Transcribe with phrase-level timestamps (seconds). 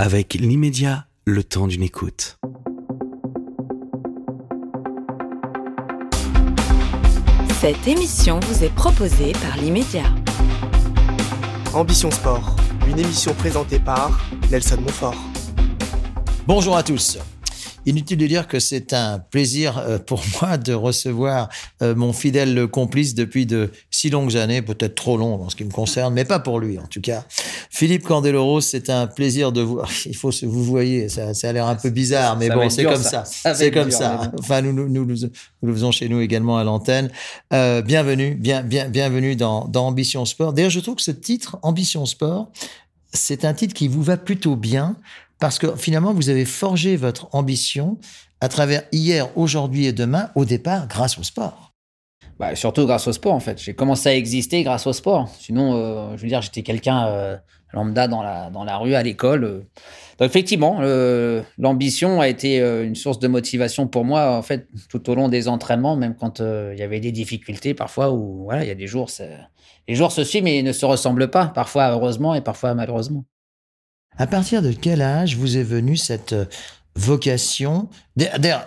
[0.00, 2.38] avec l'immédiat, le temps d'une écoute.
[7.60, 10.10] Cette émission vous est proposée par l'immédiat.
[11.74, 12.56] Ambition Sport,
[12.88, 14.18] une émission présentée par
[14.50, 15.22] Nelson Montfort.
[16.46, 17.18] Bonjour à tous.
[17.90, 21.48] Inutile de dire que c'est un plaisir euh, pour moi de recevoir
[21.82, 25.64] euh, mon fidèle complice depuis de si longues années, peut-être trop long en ce qui
[25.64, 27.24] me concerne, mais pas pour lui en tout cas.
[27.68, 29.80] Philippe Candeloro, c'est un plaisir de vous.
[30.06, 32.84] Il faut se vous voyez, ça, ça a l'air un peu bizarre, mais bon, c'est
[32.84, 33.24] comme ça.
[33.24, 34.30] c'est comme ça.
[34.38, 35.16] Enfin, nous, nous, nous, nous,
[35.64, 37.10] le faisons chez nous également à l'antenne.
[37.52, 40.52] Euh, bienvenue, bien, bien, bienvenue dans, dans Ambition Sport.
[40.52, 42.52] D'ailleurs, je trouve que ce titre, Ambition Sport,
[43.12, 44.94] c'est un titre qui vous va plutôt bien
[45.40, 47.98] parce que finalement, vous avez forgé votre ambition
[48.40, 51.74] à travers hier, aujourd'hui et demain, au départ, grâce au sport.
[52.38, 53.60] Bah, surtout grâce au sport, en fait.
[53.60, 55.28] J'ai commencé à exister grâce au sport.
[55.38, 57.36] Sinon, euh, je veux dire, j'étais quelqu'un euh,
[57.74, 59.44] lambda dans la, dans la rue, à l'école.
[59.44, 59.60] Euh.
[60.20, 60.80] Effectivement,
[61.58, 65.48] l'ambition a été une source de motivation pour moi, en fait, tout au long des
[65.48, 68.86] entraînements, même quand il y avait des difficultés parfois, où voilà, il y a des
[68.86, 69.08] jours,
[69.88, 73.24] les jours se suivent, mais ne se ressemblent pas, parfois heureusement et parfois malheureusement.
[74.16, 76.44] À partir de quel âge vous est venue cette euh,
[76.94, 77.88] vocation?
[78.16, 78.66] D'ailleurs,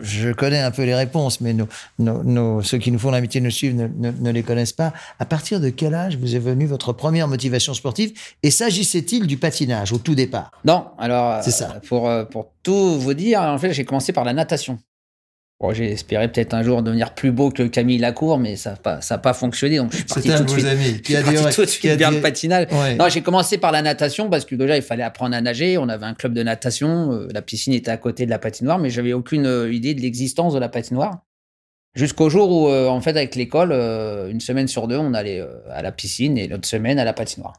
[0.00, 1.54] je connais un peu les réponses, mais
[1.98, 4.92] nos, ceux qui nous font l'amitié de nous suivre ne, ne, les connaissent pas.
[5.18, 8.12] À partir de quel âge vous est venue votre première motivation sportive?
[8.42, 10.50] Et s'agissait-il du patinage au tout départ?
[10.64, 11.80] Non, alors, c'est ça.
[11.88, 14.78] Pour, euh, pour tout vous dire, en fait, j'ai commencé par la natation.
[15.60, 18.76] Bon, j'ai espéré peut-être un jour devenir plus beau que Camille Lacour, mais ça n'a
[18.76, 19.76] pas, ça pas fonctionné.
[19.76, 20.66] Donc, je suis parti tout de suite.
[20.66, 21.14] Amis dit,
[21.54, 22.66] tout de suite vers le patinage.
[22.98, 25.78] Non, j'ai commencé par la natation parce que déjà, il fallait apprendre à nager.
[25.78, 27.12] On avait un club de natation.
[27.12, 30.00] Euh, la piscine était à côté de la patinoire, mais j'avais aucune euh, idée de
[30.00, 31.20] l'existence de la patinoire.
[31.94, 35.82] Jusqu'au jour où, euh, en fait, avec l'école, une semaine sur deux, on allait à
[35.82, 37.54] la piscine et l'autre semaine à la patinoire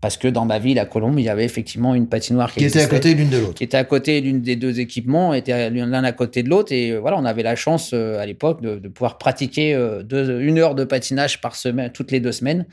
[0.00, 2.82] parce que dans ma ville, à Colombe, il y avait effectivement une patinoire qui, était
[2.82, 3.54] à côté l'une de l'autre.
[3.54, 6.70] Qui était à côté d'une des deux équipements, était l'un à côté de l'autre.
[6.72, 10.02] Et euh, voilà, on avait la chance euh, à l'époque de, pouvoir pratiquer euh,
[10.40, 12.66] une heure de patinage par semaine, toutes les deux semaines.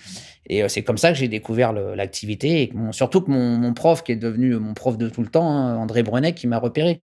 [0.49, 2.63] Et c'est comme ça que j'ai découvert l'activité.
[2.63, 5.77] Et surtout que mon, prof, qui est devenu mon prof de tout le temps, hein,
[5.77, 6.99] André Brunet, qui m'a repéré.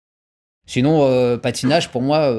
[0.67, 2.31] Sinon, patinage, pour moi,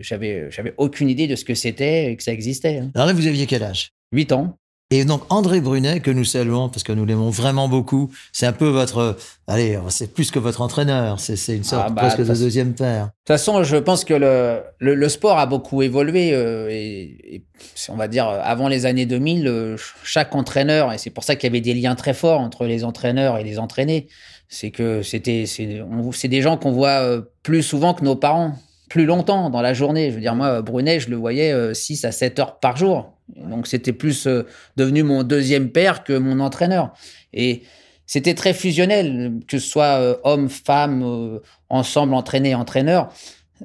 [0.00, 2.78] j'avais, j'avais aucune idée de ce que c'était et que ça existait.
[2.78, 2.92] Hein.
[2.94, 3.90] Alors là, vous aviez quel âge?
[4.12, 4.56] 8 ans.
[4.90, 8.52] Et donc André Brunet, que nous saluons parce que nous l'aimons vraiment beaucoup, c'est un
[8.52, 9.16] peu votre,
[9.48, 13.06] allez, c'est plus que votre entraîneur, c'est une sorte ah bah, presque de deuxième père.
[13.06, 17.42] De toute façon, je pense que le, le, sport a beaucoup évolué euh, et,
[17.88, 21.48] on va dire avant les années 2000, euh, chaque entraîneur, et c'est pour ça qu'il
[21.48, 24.08] y avait des liens très forts entre les entraîneurs et les entraînés,
[24.48, 28.54] c'est que c'était, c'est des gens qu'on voit euh, plus souvent que nos parents
[28.94, 30.10] plus longtemps dans la journée.
[30.10, 33.10] Je veux dire, moi, Brunet, je le voyais 6 à 7 heures par jour.
[33.34, 34.46] Donc c'était plus euh,
[34.76, 36.94] devenu mon deuxième père que mon entraîneur.
[37.32, 37.62] Et
[38.06, 41.40] c'était très fusionnel, que ce soit euh, homme, femme, euh,
[41.70, 43.12] ensemble, entraîné, entraîneur.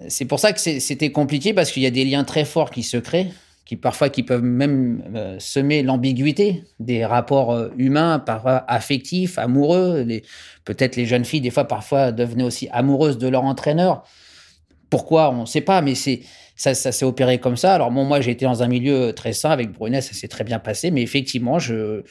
[0.08, 2.82] C'est pour ça que c'était compliqué parce qu'il y a des liens très forts qui
[2.82, 3.32] se créent,
[3.66, 5.04] qui parfois qui peuvent même
[5.40, 10.06] semer l'ambiguïté des rapports humains, parfois affectifs, amoureux.
[10.64, 14.04] Peut-être les jeunes filles, des fois, parfois devenaient aussi amoureuses de leur entraîneur.
[14.90, 16.22] Pourquoi On ne sait pas, mais c'est
[16.56, 17.74] ça, ça s'est opéré comme ça.
[17.74, 20.44] Alors bon, moi, j'ai été dans un milieu très sain avec Brunet, ça s'est très
[20.44, 22.04] bien passé, mais effectivement, je,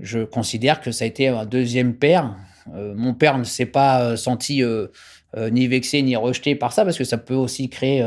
[0.00, 2.36] je considère que ça a été un deuxième père.
[2.74, 4.88] Euh, mon père ne s'est pas euh, senti euh,
[5.50, 8.06] ni vexé ni rejeté par ça, parce que ça peut aussi créer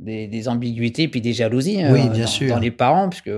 [0.00, 2.54] des, des, ambiguïtés puis des jalousies oui, bien dans, sûr.
[2.54, 3.30] dans les parents, puisque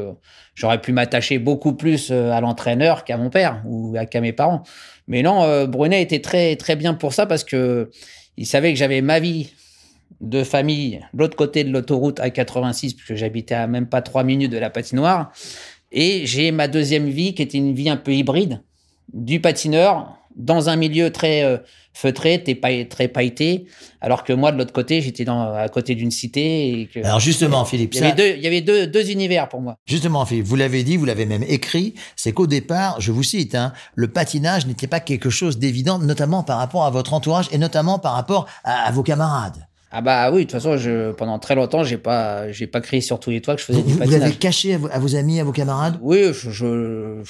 [0.54, 4.64] j'aurais pu m'attacher beaucoup plus à l'entraîneur qu'à mon père ou qu'à mes parents.
[5.06, 7.91] Mais non, Brunet était très très bien pour ça parce que
[8.36, 9.52] il savait que j'avais ma vie
[10.20, 14.53] de famille de l'autre côté de l'autoroute A86, puisque j'habitais à même pas trois minutes
[14.53, 15.32] de la patinoire.
[15.92, 18.62] Et j'ai ma deuxième vie qui était une vie un peu hybride,
[19.12, 21.59] du patineur dans un milieu très euh,
[21.92, 22.42] feutré,
[22.88, 23.66] très pailleté,
[24.00, 26.88] alors que moi de l'autre côté, j'étais à côté d'une cité.
[26.94, 29.76] Et alors justement, Philippe, il y avait, deux, il y avait deux, univers pour moi.
[29.86, 33.54] Justement, Philippe, vous l'avez dit, vous l'avez même écrit, c'est qu'au départ, je vous cite,
[33.54, 37.59] hein, le patinage n'était pas quelque chose d'évident, notamment par rapport à votre entourage et
[37.59, 39.66] notamment par rapport à vos camarades.
[39.92, 43.01] Ah bah oui, de toute façon, je, pendant très longtemps, j'ai pas, j'ai pas crié
[43.01, 44.09] sur tous les toits que je faisais du patinage.
[44.09, 45.98] Vous l'avez caché à, vos, amis, à vos camarades?
[46.01, 47.22] Oui, je,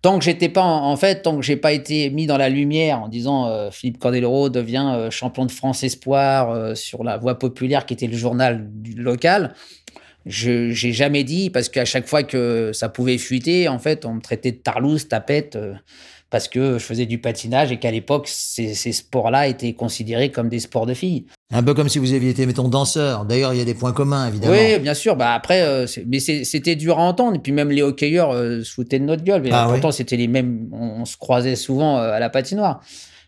[0.00, 3.00] tant que j'étais pas, en, fait, tant que j'ai pas été mis dans la lumière
[3.00, 7.36] en disant euh, Philippe Cordeloro devient euh, champion de France espoir euh, sur la Voix
[7.36, 9.52] populaire qui était le journal du local,
[10.24, 14.14] je j'ai jamais dit parce qu'à chaque fois que ça pouvait fuiter, en fait, on
[14.14, 15.58] me traitait de tarlouse, tapette
[16.34, 20.58] parce que je faisais du patinage et qu'à l'époque, ces, sports-là étaient considérés comme des
[20.58, 21.26] sports de filles.
[21.52, 23.24] Un peu comme si vous aviez été, mettons, danseur.
[23.24, 24.52] D'ailleurs, il y a des points communs, évidemment.
[24.52, 25.14] Oui, bien sûr.
[25.14, 27.36] Bah après, euh, mais c'était dur à entendre.
[27.36, 29.42] Et puis même les hockeyeurs euh, se foutaient de notre gueule.
[29.42, 30.68] Mais ah, pourtant, c'était les mêmes.
[30.72, 32.80] On, se croisait souvent euh, à la patinoire.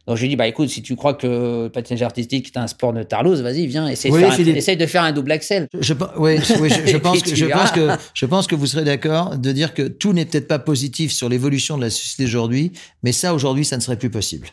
[0.06, 1.26] Donc je lui dit, bah écoute, si tu crois que
[1.64, 4.55] le patinage artistique est un sport de tarlouse, vas-y, viens, essaye, Oui, de faire un-
[4.55, 5.67] essaye de faire un double axel.
[5.81, 7.99] Je, pe- oui, oui, je, je Et pense que, tu je, pense que, verras.
[8.14, 11.29] je pense que vous serez d'accord de dire que tout n'est peut-être pas positif sur
[11.29, 12.73] l'évolution de la société aujourd'hui,
[13.03, 14.47] mais ça, aujourd'hui, ça ne serait plus possible.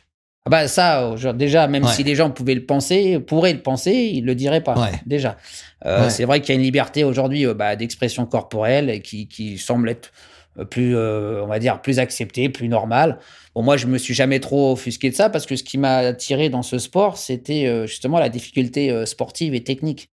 [0.46, 1.92] Ah bah ça, déjà, même Ouais.
[1.94, 4.74] si les gens pouvaient le penser, pourraient le penser, ils le diraient pas.
[4.78, 4.92] Ouais.
[5.06, 5.38] Déjà,
[5.86, 6.10] Euh, Ouais.
[6.10, 9.90] c'est vrai qu'il y a une liberté aujourd'hui euh, bah, d'expression corporelle qui, qui semble
[9.90, 10.12] être
[10.60, 13.20] euh, plus, euh, on va dire, plus acceptée, plus normale.
[13.56, 15.98] Bon, moi, je me suis jamais trop offusqué de ça parce que ce qui m'a
[15.98, 20.10] attiré dans ce sport, c'était euh, justement la difficulté euh, sportive et technique.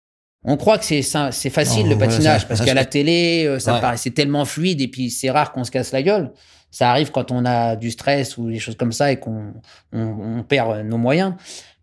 [0.44, 1.02] On croit que c'est
[1.50, 3.80] facile le patinage parce qu'à la télé, euh, ça Ouais.
[3.80, 6.32] paraissait tellement fluide et puis c'est rare qu'on se casse la gueule.
[6.70, 9.54] Ça arrive quand on a du stress ou des choses comme ça et qu'on
[9.92, 11.34] on, on perd nos moyens.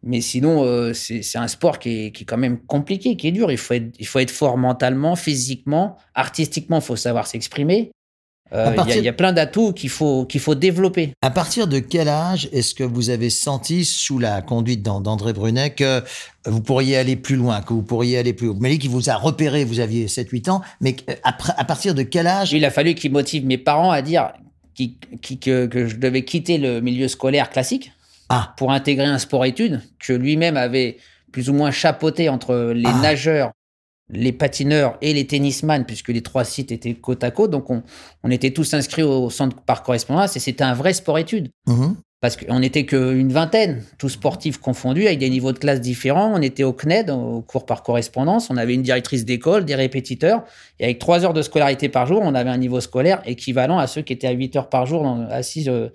[0.02, 3.28] Mais sinon, euh, c'est c'est un sport qui est, qui est quand même compliqué, qui
[3.28, 3.52] est dur.
[3.52, 7.92] Il faut être, il faut être fort mentalement, physiquement, artistiquement, il faut savoir s'exprimer.
[8.54, 11.14] Euh, Il y a- y, plein d'atouts qu'il faut, qu'il faut développer.
[11.22, 15.34] À partir de quel âge est-ce que vous avez senti, sous la conduite d'An- d'André
[15.34, 16.04] Brunet, que
[16.46, 18.54] vous pourriez aller plus loin, que vous pourriez aller plus haut?
[18.54, 21.96] Vous m'avez dit qu'il vous a repéré, vous aviez 7-8 ans, mais euh, à partir
[21.96, 22.54] de quel âge?
[22.54, 24.32] Il a fallu qu'il motive mes parents à dire
[24.76, 27.92] qui- qui- que, que je devais quitter le milieu scolaire classique
[28.30, 30.98] Ah, pour intégrer un sport-études que lui-même avait
[31.32, 33.00] plus ou moins chapeauté entre les Ah.
[33.02, 33.52] nageurs,
[34.14, 37.52] les patineurs et les tennisman, puisque les trois sites étaient côte à côte.
[37.52, 37.84] Donc, on,
[38.24, 41.50] on était tous inscrits au centre par correspondance et c'était un vrai sport-études.
[41.68, 41.96] mhm.
[42.22, 46.32] Parce qu'on n'était qu'une vingtaine, tous sportifs confondus, avec des niveaux de classe différents.
[46.34, 48.50] On était au CNED, au cours par correspondance.
[48.50, 50.44] On avait une directrice d'école, des répétiteurs.
[50.80, 53.88] Et avec trois heures de scolarité par jour, on avait un niveau scolaire équivalent à
[53.88, 55.90] ceux qui étaient à 8 heures par jour dans- assis euh,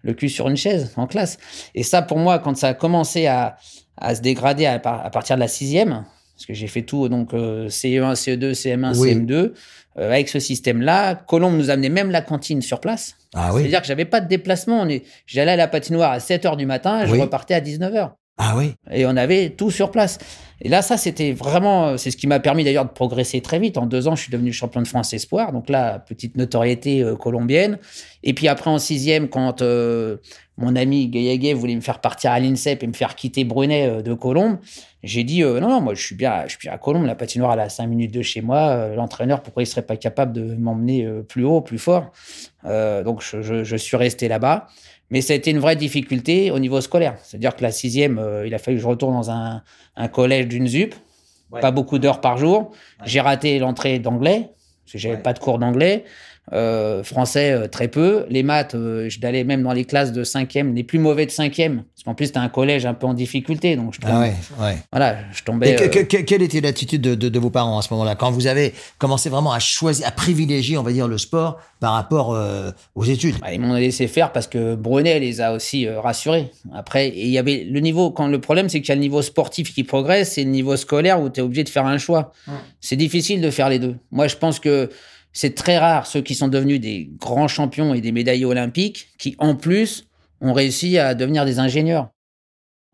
[0.00, 1.36] le cul sur une chaise en classe.
[1.74, 3.58] Et ça, pour moi, quand ça a commencé à,
[3.98, 7.68] à se dégrader à partir de la sixième, parce que j'ai fait tout, donc euh,
[7.68, 9.14] CE1, CE2, CM1, Oui.
[9.14, 9.52] CM2, euh,
[9.96, 13.14] avec ce système-là, Colombe nous amenait même la cantine sur place.
[13.34, 13.60] Ah oui.
[13.62, 14.86] C'est-à-dire que j'avais pas de déplacement.
[15.26, 17.20] J'allais à la patinoire à 7 h du matin, je Oui.
[17.20, 18.10] repartais à 19 h.
[18.36, 18.74] Ah oui.
[18.90, 20.18] Et on avait tout sur place.
[20.60, 21.88] Et là, ça, c'était vraiment.
[21.88, 23.76] euh, C'est ce qui m'a permis d'ailleurs de progresser très vite.
[23.76, 25.52] En deux ans, je suis devenu champion de France Espoir.
[25.52, 27.78] Donc là, petite notoriété euh, colombienne.
[28.22, 30.18] Et puis après, en sixième, quand euh,
[30.56, 34.14] mon ami Gayaguet voulait me faire partir à l'INSEP et me faire quitter Brunet de
[34.14, 34.58] Colombe,
[35.02, 37.04] j'ai dit non, non, moi, je suis bien, je suis à Colombe.
[37.04, 38.88] La patinoire, elle est à 5 minutes de chez moi.
[38.94, 42.12] L'entraîneur, pourquoi il serait pas capable de m'emmener plus haut, plus fort?
[42.64, 44.68] Donc, je, suis resté là-bas.
[45.10, 47.16] Mais ça a été une vraie difficulté au niveau scolaire.
[47.22, 50.94] C'est-à-dire que la sixième, il a fallu que je retourne dans un collège d'une ZUP,
[51.50, 51.60] Ouais.
[51.60, 52.72] pas beaucoup d'heures par jour.
[53.04, 54.48] J'ai raté l'entrée d'anglais,
[54.84, 56.04] parce que j'avais pas de cours d'anglais.
[56.52, 58.26] Euh, français, euh, très peu.
[58.28, 61.84] Les maths, euh, je même dans les classes de cinquième, les plus mauvais de cinquième.
[61.94, 63.76] Parce qu'en plus, c'était un collège un peu en difficulté.
[63.76, 64.34] Donc, je Ah tombais- ouais,
[64.66, 64.76] ouais.
[64.92, 65.72] voilà, je tombais.
[65.72, 67.90] Et que- euh, que- que- quelle était l'attitude de, de- de vos parents à ce
[67.94, 71.58] moment-là, quand vous avez commencé vraiment à choisir, à privilégier, on va dire, le sport
[71.80, 73.36] par rapport euh, aux études?
[73.40, 76.50] Bah, ils m'ont laissé faire parce que Brunet les a aussi euh, rassurés.
[76.74, 78.10] Après, il y avait le niveau.
[78.10, 80.76] Quand le problème, c'est qu'il y a le niveau sportif qui progresse et le niveau
[80.76, 82.32] scolaire où tu es obligé de faire un choix.
[82.82, 83.96] C'est difficile de faire les deux.
[84.12, 84.90] Moi, je pense que
[85.34, 89.34] c'est très rare ceux qui sont devenus des grands champions et des médaillés olympiques qui,
[89.38, 90.06] en plus,
[90.40, 92.08] ont réussi à devenir des ingénieurs.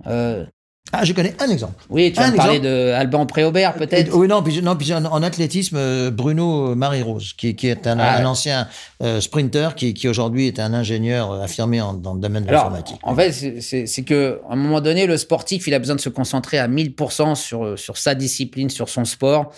[0.07, 0.45] Euh,
[0.93, 1.75] Ah, je connais un exemple.
[1.91, 4.13] oui, tu Un vas me parler de Alban Préaubert, peut-être.
[4.17, 7.99] Oui, non, puis, non, puis en, en athlétisme, euh, Bruno Marie-Rose, qui, qui est un,
[8.01, 8.19] Ah.
[8.19, 8.67] un ancien
[9.03, 12.51] euh, sprinter, qui, qui aujourd'hui est un ingénieur euh, affirmé en- dans le domaine de
[12.51, 12.99] l'informatique.
[13.05, 16.09] en fait, c'est que à un moment donné, le sportif, il a besoin de se
[16.09, 19.53] concentrer à 1000% sur, sur sa discipline, sur son sport.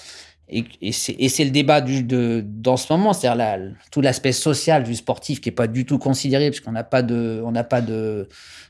[0.48, 3.58] Et, et c'est le débat du, de, dans ce moment, c'est-à-dire la-
[3.90, 7.02] tout l'aspect social du sportif qui est pas du tout considéré, parce qu'on n'a pas
[7.02, 8.28] de, on n'a pas de,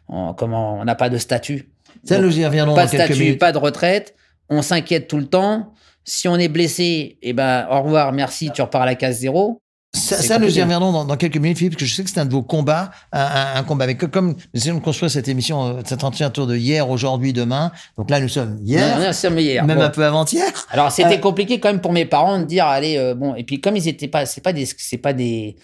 [0.09, 1.71] en- comment, on n'a pas de statut.
[2.05, 3.39] Ça, Donc, nous y reviendrons pas de statut, minutes.
[3.41, 4.15] pas de retraite.
[4.49, 5.73] On s'inquiète tout le temps.
[6.05, 9.62] Si on est blessé, eh ben, au revoir, merci, tu repars à la case zéro.
[9.95, 10.63] Ça, ça, nous y compliqué.
[10.63, 12.43] reviendrons dans, dans quelques minutes, Philippe, parce que je sais que c'est un de vos
[12.43, 13.87] combats, un, combat.
[13.87, 16.89] Mais que, comme nous essayons de construire cette émission, euh, cet entretien tour de hier,
[16.89, 17.73] aujourd'hui, demain.
[17.99, 19.85] Donc là, nous sommes hier, Non, même Bon.
[19.85, 20.51] un peu avant-hier.
[20.71, 23.45] Alors c'était Euh, compliqué quand même pour mes parents de dire allez euh, bon et
[23.45, 25.57] puis comme ils étaient pas c'est pas des c'est pas des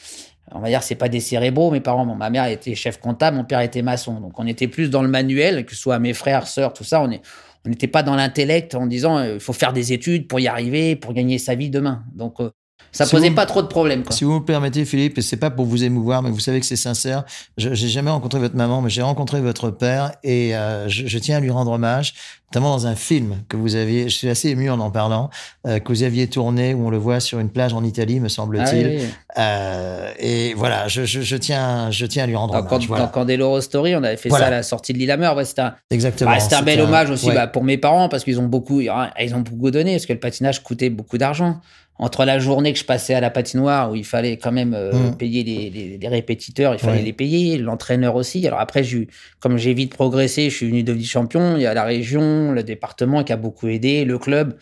[0.52, 3.37] on va dire c'est pas des cérébraux mes parents bon, ma mère était chef comptable
[3.37, 6.12] mon père était maçon donc on était plus dans le manuel que ce soit mes
[6.14, 7.23] frères sœurs tout ça on est
[7.66, 10.49] on n'était pas dans l'intellect en disant euh, il faut faire des études pour y
[10.49, 12.50] arriver pour gagner sa vie demain donc euh,
[12.92, 14.12] ça Si posait vous- pas trop de problèmes quoi.
[14.14, 16.66] Si vous me permettez, Philippe, et c'est pas pour vous émouvoir, mais vous savez que
[16.66, 17.25] c'est sincère.
[17.57, 21.18] Je j'ai jamais rencontré votre maman, mais j'ai rencontré votre père et euh, je, je
[21.18, 22.14] tiens à lui rendre hommage,
[22.50, 24.09] notamment dans un film que vous aviez.
[24.09, 25.30] Je suis assez ému en en parlant,
[25.66, 28.28] euh, que vous aviez tourné où on le voit sur une plage en Italie, me
[28.28, 28.87] semble-t-il.
[28.87, 29.07] Ah oui, oui.
[29.38, 32.71] Euh, et voilà, je, je, je tiens, je tiens à lui rendre Dans, hommage.
[32.80, 33.04] Can- voilà.
[33.04, 34.45] dans Candeloro Story, on avait fait Voilà.
[34.47, 35.28] ça à la sortie de Lillehammer.
[35.37, 36.30] Ouais, c'était un, Exactement.
[36.30, 37.35] Bah, c'était un bel hommage aussi ouais.
[37.35, 38.90] bah, pour mes parents parce qu'ils ont beaucoup, ils
[39.35, 41.61] ont beaucoup donné parce que le patinage coûtait beaucoup d'argent.
[41.99, 44.93] Entre la journée que je passais à la patinoire où il fallait quand même euh,
[44.93, 45.17] Mm.
[45.17, 48.47] payer les, les- les répétiteurs, il fallait les payer, l'entraîneur aussi.
[48.47, 49.09] Alors après, eu-
[49.40, 51.57] comme j'ai vite progressé, je suis venu devenir champion.
[51.57, 54.57] Il y a la région, le département qui a beaucoup aidé, le club.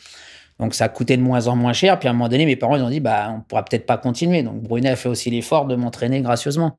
[0.59, 1.99] Donc ça coûtait de moins en moins cher.
[1.99, 3.99] Puis à un moment donné, mes parents ils ont dit bah on pourra peut-être pas
[3.99, 4.43] continuer.
[4.43, 6.79] Donc Brunet a fait aussi l'effort de m'entraîner gracieusement.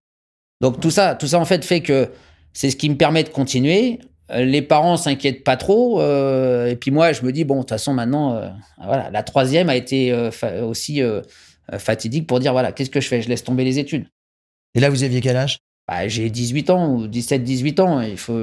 [0.62, 2.10] Donc tout ça, tout ça en fait fait que
[2.54, 4.00] c'est ce qui me permet de continuer.
[4.32, 6.02] Euh, Les parents s'inquiètent pas trop.
[6.02, 8.50] euh, et puis moi, je me dis bon, de toute façon maintenant, euh,
[8.84, 11.02] voilà, la troisième a été euh, fa- aussi
[11.78, 13.22] fatidique pour dire voilà, qu'est-ce que je fais?
[13.22, 14.06] Je laisse tomber les études.
[14.76, 15.58] Et là, vous aviez quel âge?
[15.88, 18.02] Bah, j'ai 18 ans ou 17-18 ans.
[18.02, 18.38] Il faut.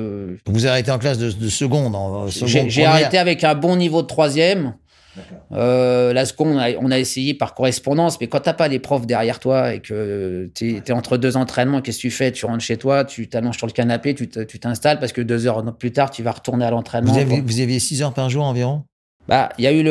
[0.47, 1.95] Vous arrêtez en classe de, de seconde.
[1.95, 4.75] en- seconde, J'ai arrêté avec un bon niveau de troisième.
[5.52, 8.78] Euh, la seconde, on a, on a essayé par correspondance, mais quand t'as pas les
[8.78, 12.33] profs derrière toi et que tu es, entre deux entraînements, qu'est-ce que tu fais?
[12.33, 15.62] Tu rentres chez toi, tu t'allonges sur le canapé, tu t'installes parce que deux heures
[15.76, 17.12] plus tard, tu vas retourner à l'entraînement.
[17.12, 18.85] Vous aviez, pour- vous aviez 6 heures par jour environ?
[19.28, 19.83] Bah, il y a eu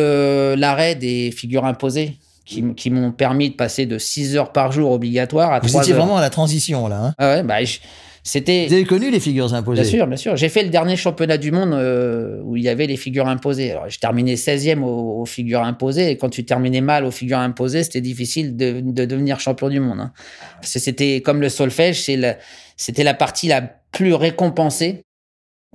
[0.59, 5.53] l'arrêt des figures imposées qui, m'ont permis de passer de 6 heures par jour obligatoire
[5.53, 5.99] à Vous 3 étiez heures.
[6.01, 7.05] vraiment à la transition, là.
[7.05, 7.79] hein Ah ouais, bah, je-
[8.23, 8.65] c'était.
[8.67, 10.35] vous avez connu les figures imposées Bien sûr, bien sûr.
[10.37, 13.71] J'ai fait le dernier championnat du monde euh, où il y avait les figures imposées.
[13.71, 16.11] Alors, j'ai terminé 16e aux, aux figures imposées.
[16.11, 19.79] Et quand tu terminais mal aux figures imposées, c'était difficile de, de devenir champion du
[19.79, 19.99] monde.
[19.99, 20.13] hein.
[20.61, 22.37] Parce que c'était comme le solfège, c'est la-
[22.77, 25.03] c'était la partie la plus récompensée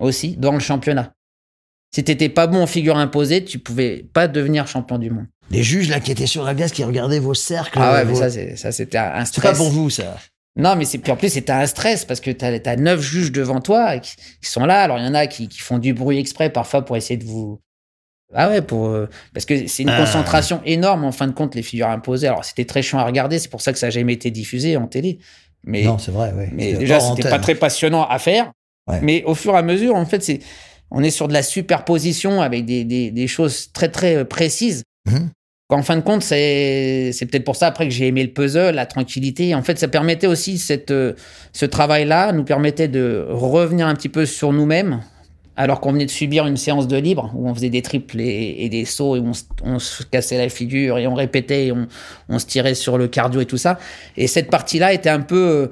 [0.00, 1.12] aussi dans le championnat.
[1.94, 5.26] Si t'étais pas bon en figure imposée, tu pouvais pas devenir champion du monde.
[5.50, 7.78] Les juges, là, qui étaient sur la glace, qui regardaient vos cercles.
[7.80, 9.56] Ah ouais, mais ça, c'est- ça c'était un C'est pas stress.
[9.58, 10.18] pour vous, ça.
[10.58, 13.32] Non, mais c'est puis en plus c'était un stress parce que t'as as neuf juges
[13.32, 14.80] devant toi qui, qui sont là.
[14.82, 17.24] Alors il y en a qui, qui font du bruit exprès parfois pour essayer de
[17.24, 17.60] vous.
[18.34, 19.98] Ah ouais, pour euh, parce que c'est une Ah.
[20.00, 22.26] concentration énorme en fin de compte les figures imposées.
[22.26, 24.76] Alors c'était très chiant à regarder, c'est pour ça que ça n'a jamais été diffusé
[24.76, 25.18] en télé.
[25.64, 26.44] Mais Non, c'est vrai, oui.
[26.52, 28.52] mais déjà c'était pas très passionnant à faire.
[28.86, 29.00] Ouais.
[29.02, 30.40] Mais au fur et à mesure, en fait, c'est
[30.90, 34.82] on est sur de la superposition avec des, des, des choses très très euh, précises.
[35.06, 35.30] Mhm.
[35.70, 38.86] En fin de compte, c'est peut-être pour ça après que j'ai aimé le puzzle, la
[38.86, 39.54] tranquillité.
[39.54, 40.90] En fait, ça permettait aussi cette
[41.52, 45.02] ce travail-là nous permettait de revenir un petit peu sur nous-mêmes,
[45.56, 48.68] alors qu'on venait de subir une séance de libre où on faisait des triples et,
[48.70, 49.32] des sauts et on,
[49.62, 53.42] on se cassait la figure et on répétait et on, se tirait sur le cardio
[53.42, 53.78] et tout ça.
[54.16, 55.66] Et cette partie-là était un peu euh,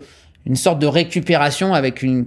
[0.45, 2.27] une sorte de récupération avec une-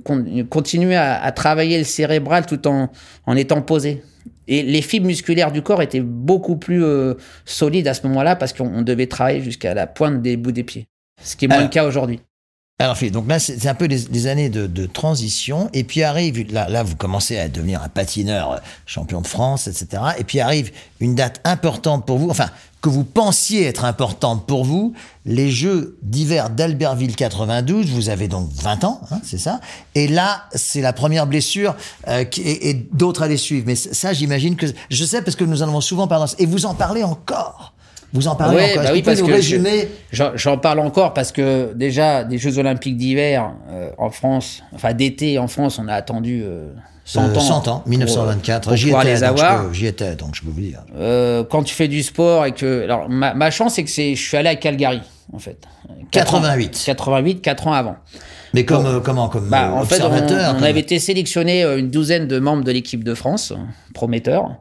[0.50, 2.90] continuer à, à travailler le cérébral tout en,
[3.28, 4.02] en étant posé.
[4.48, 7.14] Et les fibres musculaires du corps étaient beaucoup plus euh,
[7.46, 10.64] solides à ce moment-là parce qu'on on devait travailler jusqu'à la pointe des bouts des
[10.64, 10.88] pieds.
[11.22, 12.20] Ce qui est moins Alors- le cas aujourd'hui.
[12.82, 15.70] Alors, Philippe, donc là, c'est un peu les années de, de transition.
[15.74, 19.68] Et puis arrive, là, là, vous commencez à devenir un patineur euh, champion de France,
[19.68, 20.02] etc.
[20.18, 20.72] Et puis arrive
[21.02, 22.50] une date importante pour vous, enfin,
[22.82, 24.94] que vous pensiez être importante pour vous,
[25.26, 27.88] les Jeux d'hiver d'Albertville 92.
[27.88, 29.60] Vous avez donc 20 ans, hein, c'est ça.
[29.94, 31.76] Et là, c'est la première blessure
[32.08, 33.66] euh, et, et d'autres allaient suivre.
[33.68, 36.32] Mais ça, j'imagine que je sais parce que nous en avons souvent parlé.
[36.38, 37.74] Et vous en parlez encore.
[38.14, 38.84] Vous en parlez Ouais, encore.
[38.84, 43.92] bah oui, parce que J'en parle encore parce que déjà, des Jeux Olympiques d'hiver euh,
[43.98, 46.72] en France, enfin d'été en France, on a attendu euh,
[47.06, 47.40] 100 Euh, ans.
[47.40, 48.68] 100 ans, pour, 1924.
[48.70, 49.74] pour J'y étais, les avoir.
[49.74, 50.82] j'y étais, donc je peux vous dire.
[50.96, 52.84] Euh, quand tu fais du sport et que.
[52.84, 55.02] Alors, ma, ma chance, c'est que c'est, je suis allé à Calgary,
[55.34, 55.58] en fait.
[56.12, 56.82] Quatre ans- 88.
[56.86, 57.96] 88, 4 ans avant.
[58.56, 61.64] Mais comme, euh, comment, comme Bah, en fait, on, observateur on comme- avait été sélectionné
[61.64, 63.54] une douzaine de membres de l'équipe de France,
[63.94, 64.56] prometteurs,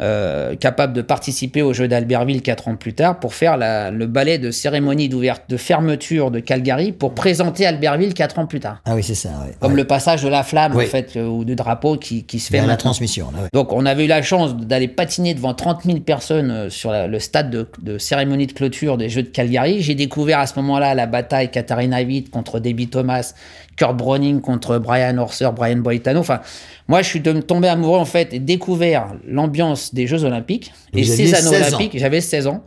[0.00, 4.06] euh, capables de participer aux Jeux d'Albertville quatre ans plus tard pour faire la- le
[4.06, 8.80] ballet de cérémonie d'ouverture, de fermeture de Calgary pour présenter Albertville quatre ans plus tard.
[8.84, 9.28] Ah oui, c'est ça.
[9.28, 9.54] ouais.
[9.60, 9.76] Comme Ouais.
[9.78, 10.84] le passage de la flamme, Oui.
[10.84, 13.30] en fait, euh, ou de drapeau qui, qui se fait la transmission.
[13.34, 13.48] Là, ouais.
[13.52, 17.06] Donc, on avait eu la chance d'aller patiner devant 30 000 personnes euh, sur la-
[17.06, 19.80] le stade de, de cérémonie de clôture des Jeux de Calgary.
[19.82, 23.34] J'ai découvert à ce moment-là la bataille Katharina Witt contre Debbie Thomas,
[23.76, 26.20] Kurt Browning contre Brian Horser, Brian Boitano.
[26.20, 26.40] Enfin,
[26.88, 31.04] moi, je suis de- tombé amoureux, en fait, et découvert l'ambiance des Jeux Olympiques et
[31.04, 31.76] ces anneaux 16 ans.
[31.78, 31.98] olympiques.
[31.98, 32.64] J'avais 16 ans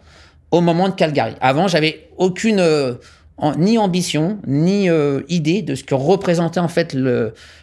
[0.51, 1.34] au moment de Calgary.
[1.42, 2.94] Avant, j'avais aucune euh,
[3.38, 6.96] en- ni ambition ni euh, idée de ce que représentait en fait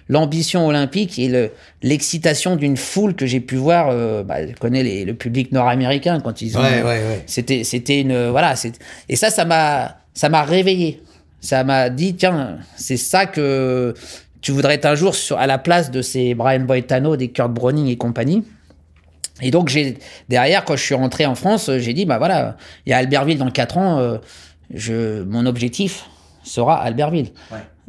[0.09, 1.51] l'ambition olympique et le-
[1.83, 3.89] l'excitation d'une foule que j'ai pu voir.
[3.91, 6.61] Euh, bah, je connais les- le public nord-américain quand ils ont.
[6.63, 7.23] Ouais, ouais, ouais.
[7.27, 8.57] C'était c'était une voilà.
[8.57, 11.03] c'est- Et ça, ça m'a ça m'a réveillé.
[11.47, 13.95] Ça m'a dit tiens, c'est ça que
[14.41, 17.87] tu voudrais être un jour à la place de ces Brian Boitano, des Kurt Browning
[17.87, 18.43] et compagnie.
[19.41, 19.97] Et donc, j'ai
[20.29, 23.39] derrière, quand je suis rentré en France, j'ai dit, bah voilà, il y a Albertville
[23.39, 24.19] dans 4 ans,
[24.81, 26.07] euh, mon objectif
[26.43, 27.31] sera Albertville.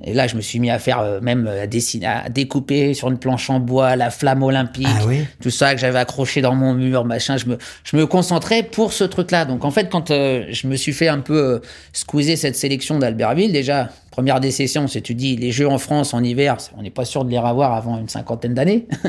[0.03, 3.09] Et là, je me suis mis à faire euh, même à dessiner, à découper sur
[3.09, 6.55] une planche en bois la flamme olympique, Ah oui tout ça que j'avais accroché dans
[6.55, 7.37] mon mur, machin.
[7.37, 9.45] Je me, je me concentrais pour ce truc-là.
[9.45, 11.59] Donc en fait, quand euh, je me suis fait un peu euh,
[11.93, 16.23] squeezer cette sélection d'Albertville, déjà, première décision, c'est tu dis les Jeux en France en
[16.23, 18.87] hiver, on n'est pas sûr de les revoir avant une cinquantaine d'années.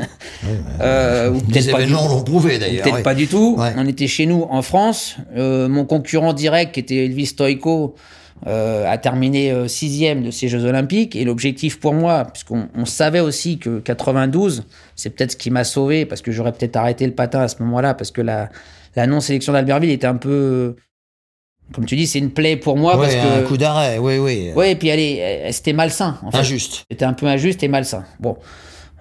[0.81, 2.83] Euh, ou peut-être pas événements l'ont prouvé d'ailleurs.
[2.83, 3.03] Peut-être oui.
[3.03, 3.55] pas du tout.
[3.57, 3.73] Ouais.
[3.75, 5.17] On était chez nous en France.
[5.35, 7.99] Euh, mon concurrent direct, qui était Elvis Stoïko, euh,
[8.45, 11.15] a terminé euh, sixième de ces Jeux Olympiques.
[11.15, 14.63] Et l'objectif pour moi, puisqu'on on savait aussi que 92,
[14.95, 17.61] c'est peut-être ce qui m'a sauvé, parce que j'aurais peut-être arrêté le patin à ce
[17.63, 18.49] moment-là, parce que la,
[18.95, 20.75] la non-sélection d'Albertville était un peu...
[21.73, 23.43] Comme tu dis, c'est une plaie pour moi, Ouais, parce que...
[23.43, 24.51] un coup d'arrêt, oui, oui.
[24.55, 26.17] Ouais, et puis elle- c'était malsain.
[26.23, 26.37] En fait.
[26.39, 26.83] Injuste.
[26.89, 28.05] C'était un peu injuste et malsain.
[28.19, 28.37] Bon,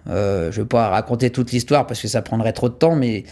[0.09, 3.25] euh, je vais pas raconter toute l'histoire parce que ça prendrait trop de temps, mais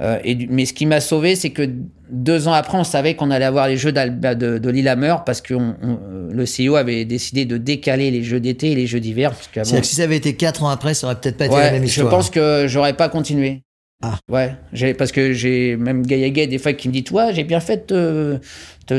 [0.00, 1.68] euh, et mais ce qui m'a sauvé, c'est que
[2.10, 5.40] deux ans après, on savait qu'on allait avoir les Jeux d'Alba- de, de Lillehammer parce
[5.42, 8.86] que on- on- euh, le CEO avait décidé de décaler les Jeux d'été et les
[8.86, 9.32] Jeux d'hiver.
[9.52, 11.60] C'est-à-dire que si ça avait été quatre ans après, ça aurait peut-être pas été la
[11.60, 12.08] Ouais, même je histoire.
[12.10, 13.62] pense que j'aurais pas continué.
[14.04, 14.18] Ah.
[14.28, 14.56] Ouais,
[14.94, 17.88] parce que j'ai même Gaïa Gay des fois qui me dit Toi, j'ai bien fait
[17.90, 18.40] de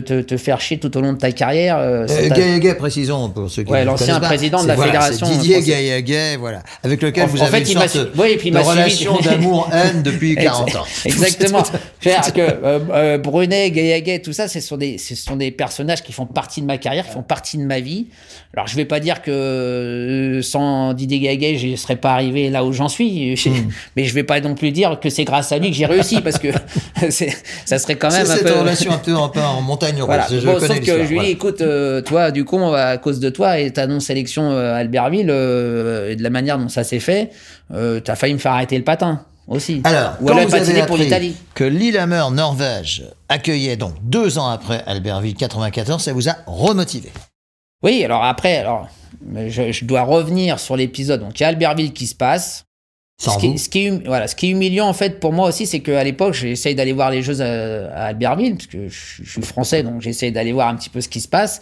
[0.01, 1.77] te, te, te faire chier tout au long de ta carrière.
[1.77, 4.91] euh, Euh, t'a- Gay précisons pour ceux qui Ouais, ne l'ancien président de la voilà,
[5.01, 5.61] fédération Didier.
[5.61, 8.51] Gay, Gay, voilà, avec lequel En- vous en avez fait, une sorte oui, et puis
[8.51, 10.83] de relation d'amour-haine depuis 40 ans.
[11.05, 11.63] Exactement.
[11.99, 16.03] C'est-à-dire que euh, euh, Brunet, Gaillaguet, tout ça, ce sont, des, ce sont des personnages
[16.03, 18.07] qui font partie de ma carrière, qui font partie de ma vie.
[18.55, 22.49] Alors, je vais pas dire que euh, sans Didier Gaillaguet, je ne serais pas arrivé
[22.49, 23.35] là où j'en suis.
[23.45, 23.69] Hmm.
[23.95, 26.21] Mais je vais pas non plus dire que c'est grâce à lui que j'ai réussi,
[26.21, 26.49] parce que
[27.65, 28.59] ça serait quand même un cette peu...
[28.59, 29.29] relation un peu, en
[29.83, 30.05] montagne russe.
[30.05, 30.27] Voilà.
[30.29, 33.19] Je Bon, connais sauf que je lui dis, écoute, euh, toi, du coup, à cause
[33.19, 36.83] de toi et ta non-sélection euh, à Albertville euh, et de la manière dont ça
[36.83, 37.29] s'est fait,
[37.73, 39.81] euh, t'as failli me faire arrêter le patin aussi.
[39.83, 41.35] Alors, Ou quand alors vous avez pour l'Italie.
[41.53, 47.11] que Lillehammer, Norvège, accueillait donc deux ans après Albertville 94, ça vous a remotivé.
[47.83, 48.87] Oui, alors après, alors,
[49.49, 51.19] je, je dois revenir sur l'épisode.
[51.21, 52.63] Donc, il y a Albertville qui se passe.
[53.17, 53.57] Sans ce, qui, vous.
[53.57, 55.79] ce, qui est, hum- voilà, ce qui est humiliant, en fait, pour moi aussi, c'est
[55.79, 57.45] qu'à l'époque, j'essaye d'aller voir les Jeux à,
[57.93, 60.99] à Albertville, parce que je, je suis français, donc j'essaye d'aller voir un petit peu
[60.99, 61.61] ce qui se passe.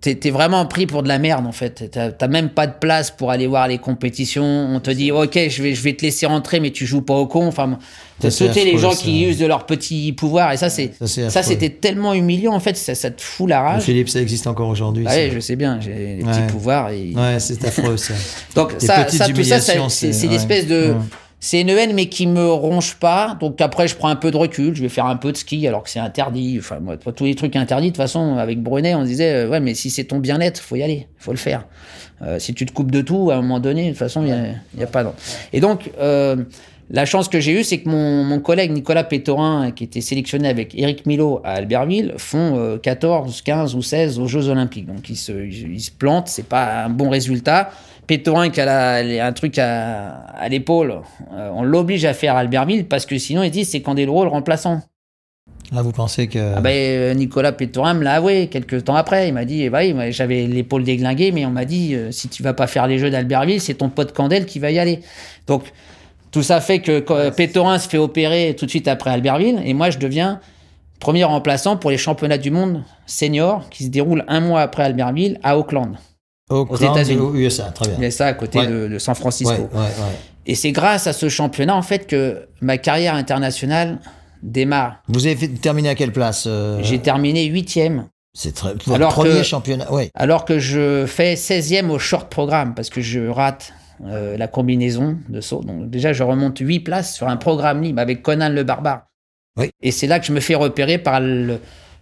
[0.00, 1.90] T'es vraiment pris pour de la merde, en fait.
[1.90, 4.44] T'as t'as même pas de place pour aller voir les compétitions.
[4.44, 7.14] On te dit, OK, je vais, je vais te laisser rentrer, mais tu joues pas
[7.14, 7.46] au con.
[7.48, 7.78] Enfin,
[8.22, 9.02] Ça, c'est sauter les gens ça.
[9.02, 10.52] qui usent de leur petit pouvoir.
[10.52, 12.76] Et ça, c'est Ça, c'était tellement humiliant, en fait.
[12.76, 13.82] Ça, ça te fout la rage.
[13.82, 15.04] Philippe, ça existe encore aujourd'hui.
[15.08, 15.16] Ah ça.
[15.16, 16.46] ouais, je sais bien, j'ai des petits Ouais.
[16.46, 16.90] pouvoirs.
[16.90, 17.12] Et...
[17.14, 18.14] Ouais, c'est affreux ça.
[18.54, 20.32] Donc ça, ça, tout ça, c'est c'est ouais.
[20.32, 20.94] l'espèce de...
[21.38, 23.36] C'est une haine, mais qui me ronge pas.
[23.38, 24.74] Donc après, je prends un peu de recul.
[24.74, 26.56] Je vais faire un peu de ski, alors que c'est interdit.
[26.58, 29.60] Enfin, moi, tous les trucs interdits, de toute façon, avec Brunet, on disait, euh, ouais,
[29.60, 31.66] mais si c'est ton bien-être, faut y aller, faut le faire.
[32.22, 34.32] Euh, si tu te coupes de tout, à un moment donné, de toute façon, il
[34.76, 35.14] n'y a, a pas...
[35.52, 36.36] Et donc, euh,
[36.88, 40.48] la chance que j'ai eue, c'est que mon, mon collègue Nicolas Pétorin, qui était sélectionné
[40.48, 44.86] avec Eric Milo à Albertville, font euh, 14, 15 ou 16 aux Jeux Olympiques.
[44.86, 47.70] Donc, ils se, ils, se plantent, c'est pas un bon résultat.
[48.06, 51.00] Pétorin qui a la- un truc à, à l'épaule,
[51.34, 54.80] euh, on l'oblige à faire Albertville parce que sinon, ils disent c'est Candeloro le remplaçant.
[55.72, 56.52] Là, vous pensez que.
[56.56, 59.26] Ah ben, euh, Nicolas Pétorin me l'a avoué quelques temps après.
[59.26, 62.44] Il m'a dit, eh ben j'avais l'épaule déglinguée, mais on m'a dit, euh, si tu
[62.44, 65.00] vas pas faire les Jeux d'Albertville, c'est ton pote Candel qui va y aller.
[65.48, 65.64] Donc,
[66.30, 69.74] tout ça fait que quand Pétorin se fait opérer tout de suite après Albertville, et
[69.74, 70.40] moi, je deviens
[71.00, 75.38] premier remplaçant pour les championnats du monde senior qui se déroulent un mois après Albertville
[75.42, 75.96] à Auckland.
[76.48, 77.20] Auckland, États-Unis.
[77.20, 78.10] aux USA, très bien.
[78.10, 78.66] Ça à côté Ouais.
[78.66, 79.52] de, de San Francisco.
[79.52, 80.16] Ouais, ouais, ouais.
[80.46, 83.98] Et c'est grâce à ce championnat, en fait, que ma carrière internationale
[84.42, 85.02] démarre.
[85.08, 88.06] Vous avez fait, terminé à quelle place euh, J'ai terminé huitième.
[88.32, 88.74] C'est très.
[88.94, 89.86] Alors premier que- championnat.
[89.90, 90.10] Oui.
[90.14, 93.72] Alors que je fais 16e au short programme parce que je rate
[94.04, 95.62] euh, la combinaison de saut.
[95.64, 99.06] Donc déjà, je remonte 8 places sur un programme libre avec Conan le barbare.
[99.58, 99.70] Oui.
[99.82, 101.58] Et c'est là que je me fais repérer par le-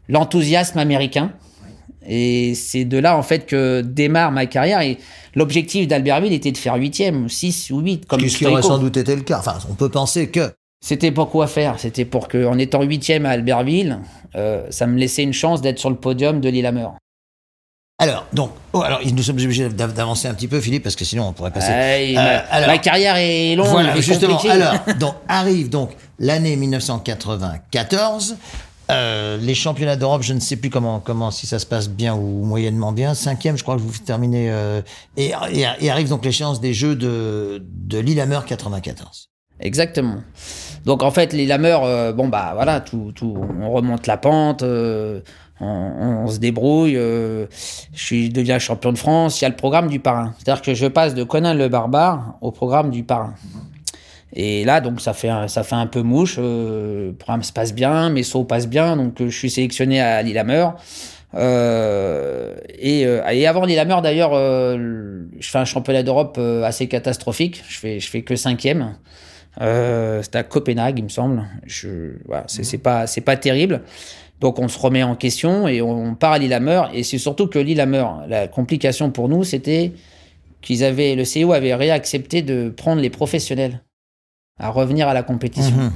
[0.09, 1.33] l'enthousiasme américain.
[2.07, 4.81] Et c'est de là, en fait, que démarre ma carrière.
[4.83, 4.99] Et
[5.35, 8.97] l'objectif d'Albertville était de faire 8e, 6 ou 8, comme Ce qui aurait sans doute
[8.99, 9.39] été le cas.
[9.39, 10.53] Enfin, on peut penser que.
[10.85, 11.79] C'était pour quoi faire?
[11.81, 14.01] C'était pour que, en étant 8e à Albertville,
[14.35, 16.89] euh, ça me laissait une chance d'être sur le podium de Lillehammer.
[17.99, 21.05] Alors, donc, oh, alors, nous sommes obligés d'av- d'avancer un petit peu, Philippe, parce que
[21.05, 21.71] sinon on pourrait passer.
[21.71, 23.69] Ouais, Euh, ma, alors- ma carrière est longue.
[23.69, 24.35] Voilà, et justement.
[24.35, 24.51] compliquée.
[24.55, 28.37] Alors, donc, arrive donc l'année 1994.
[28.91, 32.15] euh, les championnats d'Europe, je ne sais plus comment, comment, si ça se passe bien
[32.15, 33.15] ou moyennement bien.
[33.15, 34.51] Cinquième, je crois que vous terminez.
[34.51, 34.83] euh,
[35.17, 39.31] et, et, et arrive donc l'échéance des Jeux de, de Lillehammer 94.
[39.61, 40.17] Exactement.
[40.85, 44.63] Donc en fait, les lameurs, euh, bon bah voilà, tout, tout, on remonte la pente,
[44.63, 45.21] euh,
[45.65, 46.97] on, on se débrouille.
[46.97, 47.47] euh,
[47.95, 49.41] je deviens champion de France.
[49.41, 50.35] Il y a le programme du parrain.
[50.39, 53.35] C'est-à-dire que je passe de Conan le barbare au programme du parrain.
[54.33, 56.37] Et là, donc ça fait un, ça fait un peu mouche.
[56.39, 60.01] euh, le programme se passe bien, mes sauts passent bien, donc euh, je suis sélectionné
[60.01, 60.69] à Lillehammer.
[61.37, 67.65] Et, et avant Lillehammer, d'ailleurs, je fais un championnat d'Europe assez catastrophique.
[67.69, 68.95] Je fais, je fais que cinquième.
[69.57, 71.45] C'était à Copenhague, il me semble.
[71.67, 73.83] Je, voilà, c'est c'est pas, c'est pas terrible.
[74.45, 76.83] Donc on se remet en question et on part à Lillehammer.
[76.93, 79.93] Et c'est surtout que Lillehammer, la complication pour nous, c'était
[80.61, 83.81] qu'ils avaient, le CEO avait réaccepté de prendre les professionnels
[84.61, 85.75] à revenir à la compétition.
[85.75, 85.93] Mhm.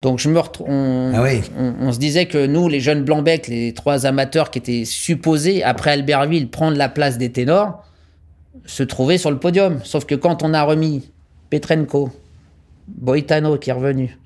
[0.00, 1.40] Donc je me on, Ah oui.
[1.58, 5.64] on, on se disait que nous, les jeunes blancs-becs, les trois amateurs qui étaient supposés,
[5.64, 7.84] après Albertville, prendre la place des ténors,
[8.64, 9.80] se trouvaient sur le podium.
[9.82, 11.10] Sauf que quand on a remis
[11.50, 12.10] Petrenko,
[12.86, 14.16] Boitano qui est revenu,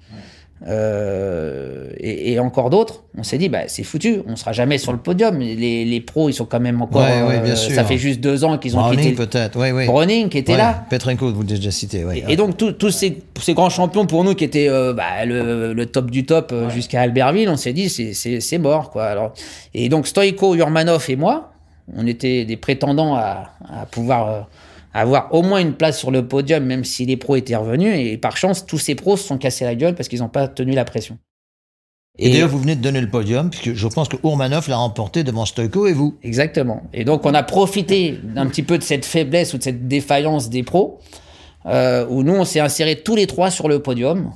[0.66, 4.92] euh, et, et encore d'autres, on s'est dit, bah, c'est foutu, on sera jamais sur
[4.92, 5.38] le podium.
[5.38, 7.03] Les, les pros, ils sont quand même encore...
[7.03, 7.75] Ouais, ouais, bien euh, sûr.
[7.75, 9.14] ça fait juste deux ans qu'ils ont Browning, quitté...
[9.27, 9.59] peut-être.
[9.59, 9.87] Oui, oui.
[9.87, 10.85] Browning qui était Ouais, là.
[10.88, 12.05] Petrenko, vous l'avez déjà cité.
[12.05, 12.25] ouais.
[12.29, 15.25] Et, et donc tous tous ces, ces grands champions pour nous qui étaient euh, bah,
[15.27, 19.05] le, le top du top jusqu'à Albertville, on s'est dit c'est- mort quoi.
[19.05, 19.35] Alors
[19.75, 21.53] et donc Stoïko, Urmanov et moi,
[21.95, 24.40] on était des prétendants à, à pouvoir euh,
[25.01, 27.95] avoir au moins une place sur le podium, même si les pros étaient revenus.
[27.97, 30.49] Et par chance, tous ces pros se sont cassés la gueule parce qu'ils n'ont pas
[30.49, 31.19] tenu la pression.
[32.19, 35.23] Et, d'ailleurs, vous venez de donner le podium, puisque je pense que Ourmanov l'a remporté
[35.23, 36.17] devant Stoïko et vous.
[36.23, 36.83] Exactement.
[36.95, 40.49] Et donc, on a profité d'un petit peu de cette faiblesse ou de cette défaillance
[40.49, 40.99] des pros,
[41.67, 44.33] euh, où nous, on s'est insérés tous les trois sur le podium.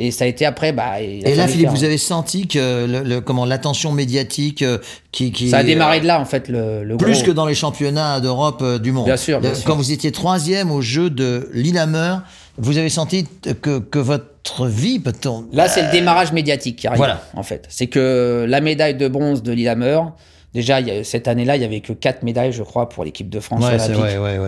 [0.00, 0.72] Et ça a été après.
[0.72, 4.78] Bah, Et là, Philippe, vous avez senti que le, le- comment l'attention médiatique euh,
[5.10, 7.22] qui, qui Ça a démarré de là, en fait, le, le plus gros.
[7.24, 9.06] que dans les championnats d'Europe euh, du monde.
[9.06, 9.64] Bien sûr, bien Euh, sûr.
[9.64, 12.18] Quand vous étiez troisième au jeu de Lillehammer,
[12.58, 13.26] vous avez senti
[13.60, 17.20] que, que votre vie, peut-on Là, c'est le démarrage médiatique qui arrive, Voilà.
[17.34, 17.66] en fait.
[17.68, 20.00] C'est que la médaille de bronze de Lillehammer,
[20.54, 23.04] déjà, il y a- cette année-là, il y avait que quatre médailles, je crois, pour
[23.04, 23.78] l'équipe de France Ouais,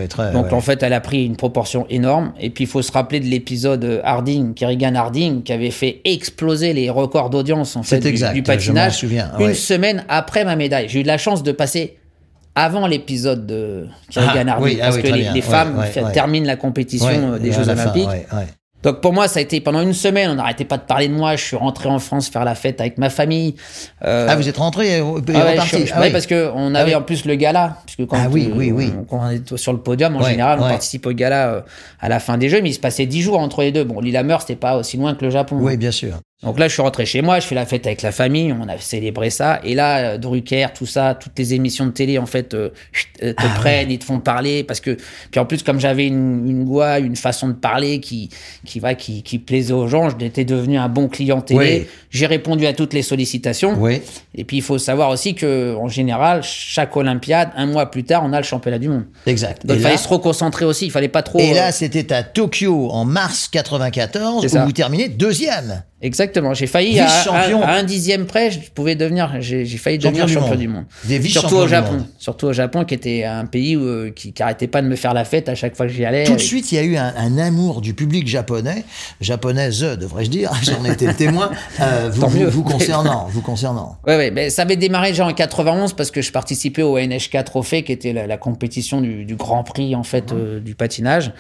[0.09, 0.33] très.
[0.33, 2.33] Donc en fait, elle a pris une proportion énorme.
[2.41, 6.01] Et puis il faut se rappeler de l'épisode euh, Harding, Kerrigan Harding, qui avait fait
[6.05, 10.89] exploser les records d'audience en fait du, je patinage souviens, une semaine après ma médaille.
[10.89, 11.97] J'ai eu de la chance de passer
[12.55, 16.57] avant l'épisode de Kerrigan Ah, Harding oui, ah parce oui, que les, femmes terminent la
[16.57, 18.09] compétition euh, des Jeux fin, Olympiques.
[18.83, 21.13] Donc pour moi, ça a été pendant une semaine, on n'arrêtait pas de parler de
[21.15, 21.37] moi.
[21.37, 23.55] Je suis rentré en France faire la fête avec ma famille.
[24.05, 26.11] Euh, Ah, vous êtes rentré et, et ah ouais, je Ah ouais, oui.
[26.13, 26.95] parce que on avait oui.
[26.95, 28.93] en plus le gala, puisque quand, Ah oui, oui, oui.
[28.99, 31.61] on- quand on est sur le podium, en Ouais, général, on participe au gala euh,
[32.01, 33.85] à la fin des Jeux, mais il se passait dix jours entre les deux.
[33.85, 35.59] Bon, Lillehammer, c'était pas aussi loin que le Japon.
[35.61, 36.15] Oui, bien sûr.
[36.43, 38.67] Donc là, je suis rentré chez moi, je fais la fête avec la famille, on
[38.67, 39.61] a célébré ça.
[39.63, 42.71] Et là, euh, Drucker, tout ça, toutes les émissions de télé, en fait, euh,
[43.23, 44.65] euh, te Ah prennent, ils te font parler.
[44.65, 44.97] Parce que,
[45.31, 48.31] puis en plus, comme j'avais une, une voix, une façon de parler qui,
[48.65, 51.81] qui, va, qui, qui plaisait aux gens, j'étais devenu un bon client télé.
[51.83, 51.87] Oui.
[52.09, 53.77] J'ai répondu à toutes les sollicitations.
[53.79, 54.01] Oui.
[54.35, 58.23] Et puis, il faut savoir aussi que, en général, chaque Olympiade, un mois plus tard,
[58.25, 59.05] on a le championnat du monde.
[59.27, 59.67] Exact.
[59.67, 60.87] Donc, il fallait là- se reconcentrer aussi.
[60.87, 61.39] Il fallait pas trop.
[61.39, 65.83] Et euh, là, c'était à Tokyo en mars 94 C'est où vous terminez deuxième.
[66.03, 66.55] Exactement.
[66.55, 67.63] J'ai failli à, Vice-champion.
[67.63, 69.31] à- à un dixième près, je pouvais devenir.
[69.41, 70.57] J'ai Champion du monde.
[70.57, 70.85] du monde.
[71.05, 71.93] Des Surtout au Japon.
[71.93, 72.07] monde.
[72.19, 74.97] Surtout au Japon, qui était un pays où, euh, qui, qui arrêtait pas de me
[74.97, 76.25] faire la fête à chaque fois que j'y allais.
[76.25, 78.85] Tout de Et- suite, il y a eu un, un amour du public japonais,
[79.21, 82.47] japonaise, devrais-je dire, j'en ai été le témoin, euh, vous, Tant vous, mieux.
[82.49, 83.97] vous concernant, vous concernant.
[84.07, 87.45] Ouais, ouais, ben, ça avait démarré déjà en 91 parce que je participais au NHK
[87.45, 91.33] Trophée, qui était la, la compétition du, du Grand Prix en fait euh, du patinage.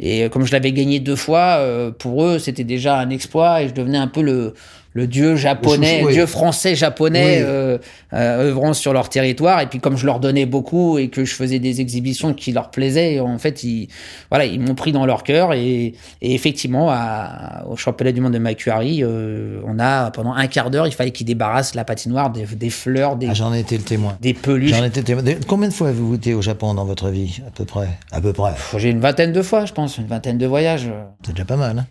[0.00, 3.62] Et euh, comme je l'avais gagné deux fois, euh, pour eux c'était déjà un exploit
[3.62, 4.54] et je devenais un peu le
[4.94, 6.12] le dieu japonais, chouchou, oui.
[6.12, 7.44] dieu français japonais Oui.
[7.46, 7.78] euh,
[8.12, 9.62] euh, œuvrant sur leur territoire.
[9.62, 12.70] Et puis comme je leur donnais beaucoup et que je faisais des exhibitions qui leur
[12.70, 13.88] plaisaient, en fait ils
[14.30, 18.34] voilà ils m'ont pris dans leur cœur et, et effectivement à- au championnat du monde
[18.34, 22.28] de Makuari, euh, on a pendant un quart d'heure il fallait qu'ils débarrassent la patinoire
[22.28, 24.18] des, des fleurs, des, Ah, j'en ai été le témoin.
[24.20, 24.72] des peluches.
[24.74, 25.24] J'en le témoin.
[25.48, 27.88] Combien de fois avez-vous été au Japon dans votre vie, à peu près?
[28.10, 28.52] À peu près.
[28.76, 30.90] J'ai une vingtaine de fois, je pense, une vingtaine de voyages.
[31.24, 31.78] C'est déjà pas mal.
[31.78, 31.86] Hein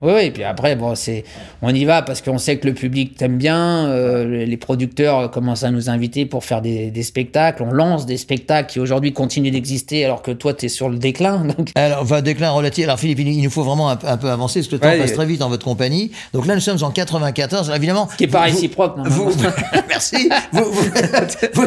[0.00, 1.24] Oui, oui, et puis après, bon, c'est,
[1.60, 5.64] on y va parce qu'on sait que le public t'aime bien, euh, les producteurs commencent
[5.64, 9.50] à nous inviter pour faire des, des spectacles, on lance des spectacles qui aujourd'hui continuent
[9.50, 11.38] d'exister alors que toi, tu es sur le déclin.
[11.58, 12.84] Donc, Alors, enfin, déclin relatif.
[12.84, 15.10] Alors, Philippe, il nous faut vraiment un, un peu avancer, parce que le temps passe
[15.10, 16.12] et- très vite en votre compagnie.
[16.32, 17.66] Donc là, nous sommes en 94.
[17.66, 18.08] Alors, évidemment.
[18.16, 18.98] qui est pas réciproque.
[19.04, 19.32] Vous,
[19.88, 20.28] merci.
[20.52, 20.82] Vous- vous-
[21.54, 21.66] vous-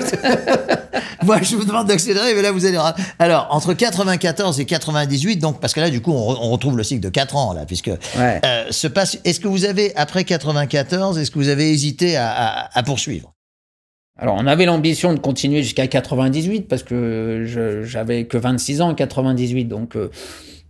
[1.23, 2.79] moi, je vous demande d'accélérer, mais là, vous allez.
[3.19, 6.77] Alors, entre 94 et 98, donc, parce que là, du coup, on, re- on retrouve
[6.77, 8.20] le cycle de 4 ans, là, puisque Ouais.
[8.21, 9.19] Euh, se passe.
[9.25, 13.33] Est-ce que vous avez, après 94, est-ce que vous avez hésité à, à- à poursuivre?
[14.19, 17.43] Alors, on avait l'ambition de continuer jusqu'à 98 parce que
[17.85, 19.65] j'avais que 26 ans en 98.
[19.65, 20.11] Donc, euh,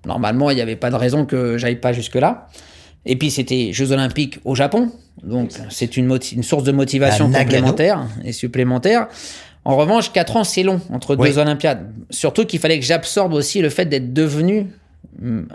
[0.06, 2.48] normalement, il n'y avait pas de raison que j'aille pas jusque-là.
[3.06, 4.92] Et puis, c'était Jeux Olympiques au Japon.
[5.24, 9.08] Donc, c'est une, source de motivation complémentaire et supplémentaire.
[9.66, 11.30] En revanche, 4 ans, c'est long entre Oui.
[11.30, 11.92] deux Olympiades.
[12.10, 14.68] Surtout qu'il fallait que j'absorbe aussi le fait d'être devenu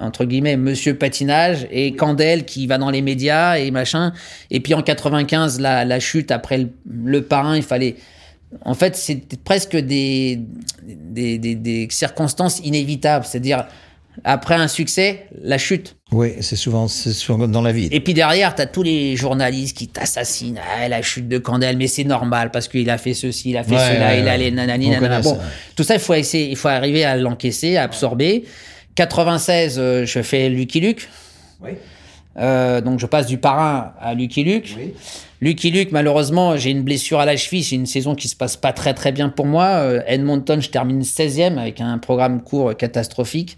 [0.01, 4.13] entre guillemets monsieur patinage et Candel qui va dans les médias et machin
[4.51, 6.69] et puis en 95 la, la chute après le,
[7.05, 7.97] le parrain il fallait
[8.65, 10.41] en fait, c'est presque des,
[10.85, 13.25] des, des, des circonstances inévitables.
[13.25, 13.67] C'est-à-dire,
[14.25, 15.97] après un succès, la chute.
[16.13, 17.89] Oui, c'est souvent, c'est souvent dans la vie.
[17.91, 20.61] Et puis derrière, tu as tous les journalistes qui t'assassinent.
[20.79, 23.65] Ah, la chute de Candel, mais c'est normal parce qu'il a fait ceci, il a
[23.65, 24.39] fait Ouais, cela, ouais, il a ouais.
[24.39, 25.21] les nanani, nanana.
[25.21, 25.41] Bon, ça.
[25.75, 28.45] tout ça, il faut essayer, il faut arriver à l'encaisser, à absorber.
[28.97, 31.09] 96, euh, je fais Lucky Luke.
[32.39, 34.77] Euh, donc je passe du parrain à Lucky Luke.
[35.41, 37.63] Lucky Luke, malheureusement, j'ai une blessure à la cheville.
[37.63, 39.65] C'est une saison qui se passe pas très très bien pour moi.
[39.65, 43.57] Euh, Edmonton, je termine 16e avec un programme court catastrophique.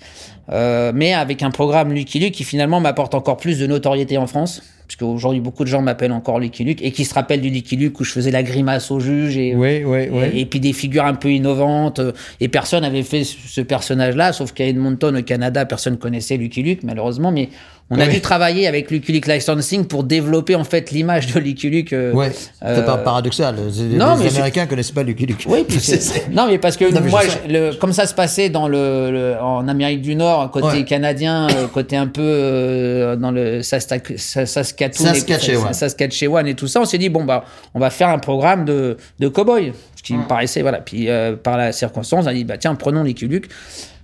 [0.50, 4.26] Euh, mais avec un programme Lucky Luke qui finalement m'apporte encore plus de notoriété en
[4.26, 4.62] France.
[4.88, 7.76] Puisque aujourd'hui, beaucoup de gens m'appellent encore Lucky Luke et qui se rappellent du Lucky
[7.76, 10.24] Luke où je faisais la grimace au juge et, Oui, oui, oui.
[10.32, 11.98] et, et puis des figures un peu innovantes.
[11.98, 16.38] euh, Et personne n'avait fait ce ce personnage-là, sauf qu'à Edmonton, au Canada, personne connaissait
[16.38, 17.30] Lucky Luke, malheureusement.
[17.30, 17.50] Mais
[17.90, 18.12] on a Oui.
[18.12, 21.92] dû travailler avec Lucky Luke Licensing pour développer en fait l'image de Lucky Luke.
[21.94, 23.54] euh, Ouais, c'est euh, pas paradoxal.
[23.56, 25.44] Non, les mais c'est- Américains connaissent pas Lucky Luke.
[25.48, 28.12] oui, puis C'est- c'est- non, mais parce que Non, moi, je- le- comme ça se
[28.14, 30.84] passait dans le, le- en Amérique du Nord, côté Ouais.
[30.84, 35.72] canadien, euh, côté un peu euh, dans le Saskatoon, et- Saskatchewan.
[35.72, 38.96] Saskatchewan et tout ça, on s'est dit bon bah, on va faire un programme de
[39.18, 40.78] de cow-boy, ce qui me paraissait voilà.
[40.78, 43.48] Puis euh, par la circonstance, on a dit bah tiens, prenons Luke.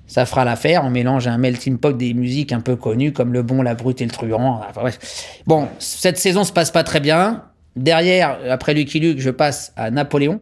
[0.06, 0.84] Ça fera l'affaire.
[0.84, 4.00] On mélange un melting pot des musiques un peu connues comme le bon, la brute
[4.00, 4.60] et le truand.
[4.68, 5.40] Enfin, bref.
[5.46, 7.44] Bon, cette saison se passe pas très bien.
[7.76, 10.40] Derrière, après Lucky Luke, je passe à Napoléon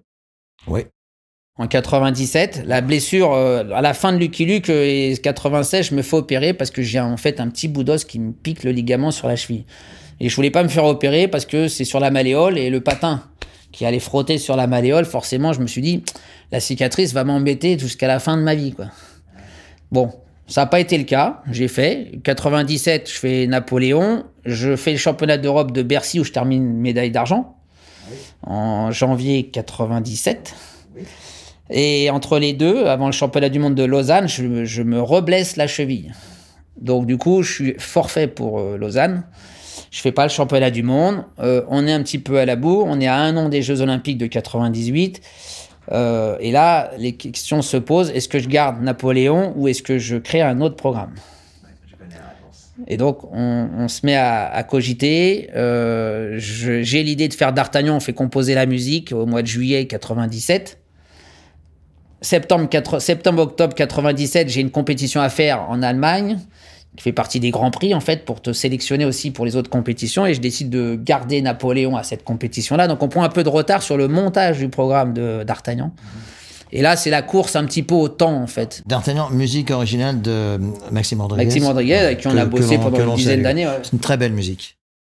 [0.67, 0.83] Oui.
[1.59, 2.65] en 97.
[2.67, 6.17] La blessure, euh, à la fin de Lucky Luke euh, et 96, je me fais
[6.17, 9.11] opérer parce que j'ai en fait un petit bout d'os qui me pique le ligament
[9.11, 9.65] sur la cheville.
[10.21, 12.81] Et je voulais pas me faire opérer parce que c'est sur la malléole et le
[12.81, 13.23] patin
[13.71, 15.07] qui allait frotter sur la malléole.
[15.07, 16.05] Forcément, je me suis dit,
[16.51, 18.87] la cicatrice va m'embêter jusqu'à la fin de ma vie, quoi.
[19.93, 20.11] Bon.
[20.49, 22.11] Ça n'a pas été le cas, j'ai fait.
[22.25, 24.25] 97, je fais Napoléon.
[24.45, 27.57] Je fais le championnat d'Europe de Bercy où je termine médaille d'argent
[28.43, 30.53] en janvier 97.
[31.71, 35.01] Et entre les deux, avant le championnat du monde de Lausanne, je, me- je me
[35.01, 36.13] reblesse la cheville.
[36.81, 39.25] Donc du coup, je suis forfait pour euh, Lausanne.
[39.91, 41.25] Je fais pas le championnat du monde.
[41.39, 42.87] Euh, on est un petit peu à la bourre.
[42.89, 45.21] On est à un an des Jeux Olympiques de 98.
[45.91, 49.99] Euh, et là, les questions se posent est-ce que je garde Napoléon ou est-ce que
[49.99, 51.15] je crée un autre programme?
[52.89, 55.51] Et donc, on, on se met à, à cogiter.
[55.55, 57.97] Euh, je- J'ai l'idée de faire D'Artagnan.
[57.97, 60.79] On fait composer la musique au mois de juillet 97.
[62.21, 66.39] Septembre, quatre- septembre, octobre 97, j'ai une compétition à faire en Allemagne
[66.97, 69.71] qui fait partie des grands prix en fait pour te sélectionner aussi pour les autres
[69.71, 72.87] compétitions et je décide de garder Napoléon à cette compétition-là.
[72.89, 75.93] Donc on prend un peu de retard sur le montage du programme de d'Artagnan.
[76.75, 78.83] Et là, c'est la course un petit peu au temps en fait.
[78.87, 80.59] D'Artagnan, musique originale de
[80.91, 81.45] Maxime Rodriguez.
[81.45, 83.67] Maxime Rodriguez, avec qui on Que- a bossé pendant une dizaine d'années.
[83.67, 83.79] ouais.
[83.83, 84.77] C'est une très belle musique.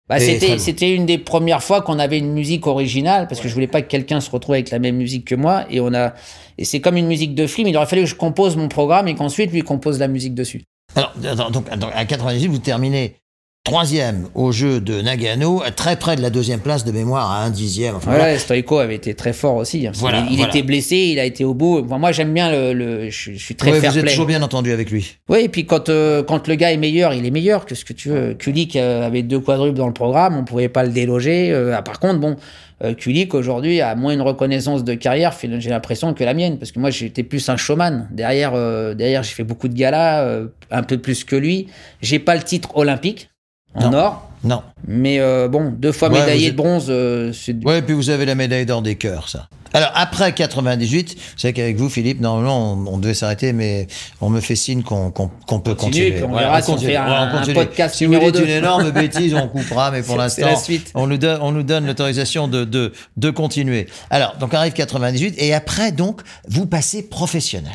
[0.10, 3.54] Bah, c'était, c'était une des premières fois qu'on avait une musique originale parce que je
[3.54, 6.14] voulais pas que quelqu'un se retrouve avec la même musique que moi et on a
[6.58, 9.08] et c'est comme une musique de film il aurait fallu que je compose mon programme
[9.08, 10.64] et qu'ensuite lui compose la musique dessus
[10.96, 13.16] Alors, donc, à 98, vous terminez
[13.64, 17.50] troisième au jeu de Nagano, très près de la deuxième place de mémoire à un
[17.50, 17.96] dixième.
[17.96, 18.38] Enfin, ouais, voilà.
[18.38, 20.50] Stoïko avait été très fort aussi hein, Voilà, il, voilà.
[20.50, 23.38] était blessé il a été au bout Enfin, moi j'aime bien le, le- je, je
[23.38, 25.16] suis très Ouais, fair vous êtes toujours bien entendu avec lui.
[25.30, 27.86] oui et puis quand euh, quand le gars est meilleur il est meilleur que ce
[27.86, 30.90] que tu veux Kulik euh, avait deux quadruples dans le programme on pouvait pas le
[30.90, 32.36] déloger Euh, ah, par contre bon
[32.84, 36.74] euh, Kulik aujourd'hui a moins une reconnaissance de carrière j'ai l'impression que la mienne parce
[36.74, 40.48] que moi j'étais plus un showman derrière euh, derrière j'ai fait beaucoup de galas euh,
[40.70, 41.68] un peu plus que lui
[42.02, 43.30] j'ai pas le titre olympique
[43.76, 43.98] en Non.
[43.98, 44.62] or Non.
[44.88, 48.10] mais euh, bon deux fois Ouais, médaillé de bronze euh, c'est Ouais, et puis vous
[48.10, 49.48] avez la médaille d'or des cœurs, ça.
[49.74, 53.88] Alors, après 98, vous savez qu'avec vous, Philippe, normalement, on, on devait s'arrêter, mais
[54.22, 56.12] on me fait signe qu'on qu'on- qu'on peut Continue, continuer.
[56.12, 58.92] puis on verra si on fait un- on un podcast Si vous dites une énorme
[58.92, 60.48] bêtise, on coupera, mais pour l'instant,
[60.96, 63.88] on nous donne, on nous donne l'autorisation de, de, de continuer.
[64.10, 67.74] Alors, donc arrive 98, et après, donc, vous passez professionnel.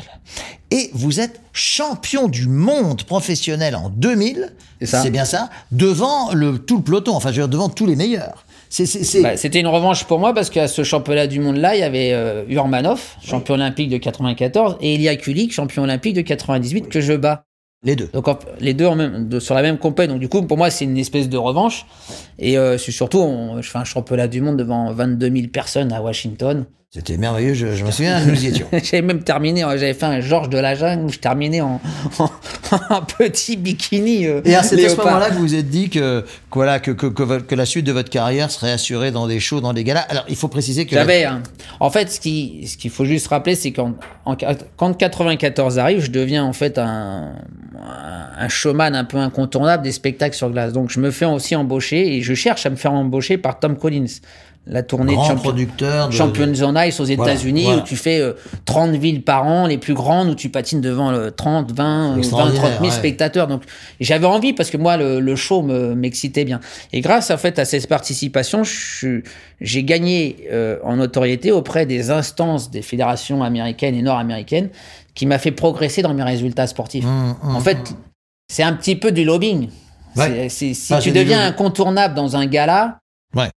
[0.71, 4.53] Et vous êtes champion du monde professionnel en 2000.
[4.79, 5.01] C'est ça.
[5.01, 5.49] C'est bien ça.
[5.71, 8.45] Devant le, tout le peloton, enfin, je veux dire, devant tous les meilleurs.
[9.23, 12.11] Bah, C'était une revanche pour moi parce qu'à ce championnat du monde-là, il y avait
[12.13, 17.13] euh, Urmanov, champion olympique de 94, et Ilya Kulik, champion olympique de 98, que je
[17.13, 17.43] bats.
[17.83, 18.09] les deux.
[18.13, 18.27] Donc
[18.59, 20.09] les deux en même, de- sur la même compète.
[20.09, 21.85] Donc du coup, pour moi, c'est une espèce de revanche.
[22.37, 26.01] Et euh, surtout, on- je fais un championnat du monde devant 22 000 personnes à
[26.01, 26.65] Washington.
[26.91, 28.65] C'était merveilleux, je, je me souviens, nous y étions.
[28.71, 31.79] j'avais même terminé, j'avais fait un Georges de la Jungle où je terminais en,
[32.19, 32.29] en,
[32.89, 34.25] en petit bikini.
[34.25, 36.25] euh, Et à ce moment-là que vous vous êtes dit que, que
[36.55, 39.99] voilà, que, la suite de votre carrière serait assurée dans des shows, dans des galas.
[40.09, 40.95] Alors, il faut préciser que...
[40.95, 41.25] J'avais.
[41.25, 41.43] un-
[41.79, 43.93] En fait, ce qui, ce qu'il faut juste rappeler, c'est qu'en
[44.25, 44.35] en-
[44.75, 47.33] quand 94 arrive, je deviens en fait un,
[48.35, 50.73] un showman un peu incontournable des spectacles sur glace.
[50.73, 53.77] Donc, je me fais aussi embaucher et je cherche à me faire embaucher par Tom
[53.77, 54.05] Collins,
[54.67, 57.81] la tournée Grand de producteur de- Champions on Ice aux États-Unis voilà.
[57.81, 58.33] où tu fais euh,
[58.65, 62.11] 30 villes par an, les plus grandes, où tu patines devant euh, 30, 20, euh,
[62.13, 62.91] 20, Extraordinaire, 30 000 ouais.
[62.91, 63.47] spectateurs.
[63.47, 63.63] Donc
[63.99, 66.59] j'avais envie parce que moi le, le show me- m'excitait bien.
[66.93, 69.23] Et grâce en fait à cette participation, je suis-
[69.59, 74.69] j'ai gagné euh, en notoriété auprès des instances des fédérations américaines et nord-américaines
[75.15, 77.05] qui m'a fait progresser dans mes résultats sportifs.
[77.05, 77.77] Hum, hum, En fait,
[78.51, 79.69] c'est un petit peu du lobbying.
[80.15, 80.47] Ouais.
[80.49, 82.99] Si Ah, tu deviens incontournable dans un gala,
[83.35, 83.49] Ouais.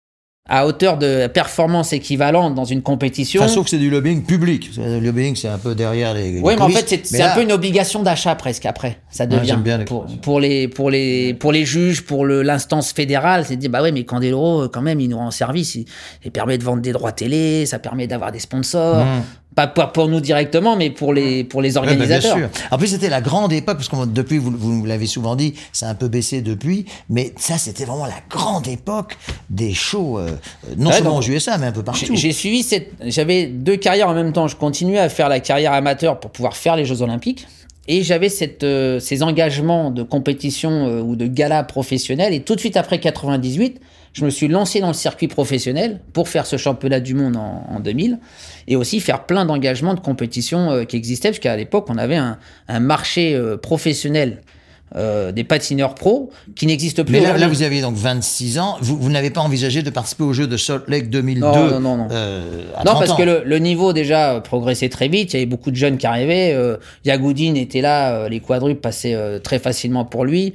[0.49, 3.43] À hauteur de performance équivalente dans une compétition.
[3.43, 4.71] Enfin, sauf que c'est du lobbying public.
[4.77, 6.33] Le lobbying, c'est un peu derrière les.
[6.33, 8.99] les oui, mais en fait, c'est là- un peu une obligation d'achat presque après.
[9.09, 13.45] Ça devient j'aime bien les pour, les pour les pour les juges, pour l'instance fédérale,
[13.47, 15.85] c'est de dire bah ouais, mais Candeloro quand même, il nous rend service, il,
[16.25, 19.23] il permet de vendre des droits télé, ça permet d'avoir des sponsors, Mmh.
[19.55, 22.37] Pas pour, nous directement, mais pour les pour les Ouais, bah, bien organisateurs.
[22.37, 22.49] sûr.
[22.71, 25.89] En plus, c'était la grande époque, parce que depuis, vous, vous l'avez souvent dit, ça
[25.89, 29.17] a un peu baissé depuis, mais ça, c'était vraiment la grande époque
[29.51, 30.31] des shows, euh,
[30.77, 32.15] non Ouais, seulement aux USA, mais un peu partout.
[32.15, 32.93] J'ai suivi cette.
[33.05, 34.49] J'avais deux carrières en même temps.
[34.49, 37.47] Je continuais à faire la carrière amateur pour pouvoir faire les Jeux Olympiques.
[37.89, 38.29] Et j'avais
[38.63, 42.33] euh, ces engagements de compétition euh, ou de gala professionnel.
[42.33, 43.81] Et tout de suite après 98,
[44.13, 47.67] je me suis lancé dans le circuit professionnel pour faire ce championnat du monde en,
[47.69, 48.21] en 2000
[48.69, 52.39] et aussi faire plein d'engagements de compétition euh, qui existaient, parce l'époque, on avait un,
[52.69, 54.43] marché professionnel
[54.97, 58.77] euh, des patineurs pros qui n'existe plus Mais là, vous aviez donc 26 ans.
[58.81, 61.81] Vous, vous n'avez pas envisagé de participer aux Jeux de Salt Lake 2002 Non, non,
[61.81, 62.09] non, non.
[62.11, 63.17] euh, à Non, 30 parce ans.
[63.17, 65.33] que le, le niveau déjà progressait très vite.
[65.33, 66.53] Il y avait beaucoup de jeunes qui arrivaient.
[66.55, 68.13] Euh, Yagoudine était là.
[68.15, 70.53] euh, les quadruples passaient euh, très facilement pour lui.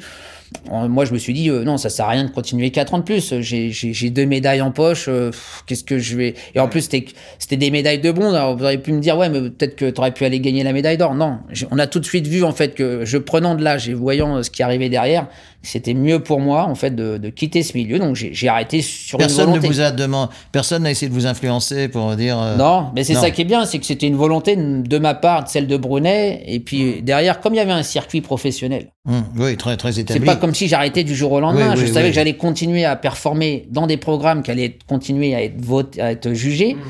[0.71, 2.99] Moi, je me suis dit, euh, non, ça sert à rien de continuer 4 ans
[2.99, 3.33] de plus.
[3.41, 5.05] J'ai- deux médailles en poche.
[5.09, 5.31] euh,
[5.65, 6.35] Qu'est-ce que je vais.
[6.55, 7.05] Et en plus, c'était
[7.39, 8.33] c'était des médailles de bronze.
[8.35, 10.63] Alors, vous auriez pu me dire, ouais, mais peut-être que tu aurais pu aller gagner
[10.63, 11.15] la médaille d'or.
[11.15, 11.39] Non.
[11.71, 14.37] On a tout de suite vu, en fait, que je prenant de l'âge et voyant
[14.37, 15.27] euh, ce qui arrivait derrière,
[15.63, 17.99] c'était mieux pour moi, en fait, de, de quitter ce milieu.
[17.99, 19.67] Donc, j'ai j'ai arrêté sur une Personne ne volonté.
[19.67, 22.39] vous a demandé, personne n'a essayé de vous influencer pour dire.
[22.41, 25.13] euh, Non, mais c'est ça qui est bien, c'est que c'était une volonté de ma
[25.13, 28.91] part, de celle de Brunet, et puis derrière, comme il y avait un circuit professionnel,
[29.07, 30.25] hum, oui, très, très c'est établi.
[30.25, 31.71] pas comme si j'arrêtais du jour au lendemain.
[31.73, 32.09] Oui, je oui, savais oui.
[32.11, 36.11] que j'allais continuer à performer dans des programmes qui allaient continuer à être votés, à
[36.11, 36.81] être jugés, Mhm.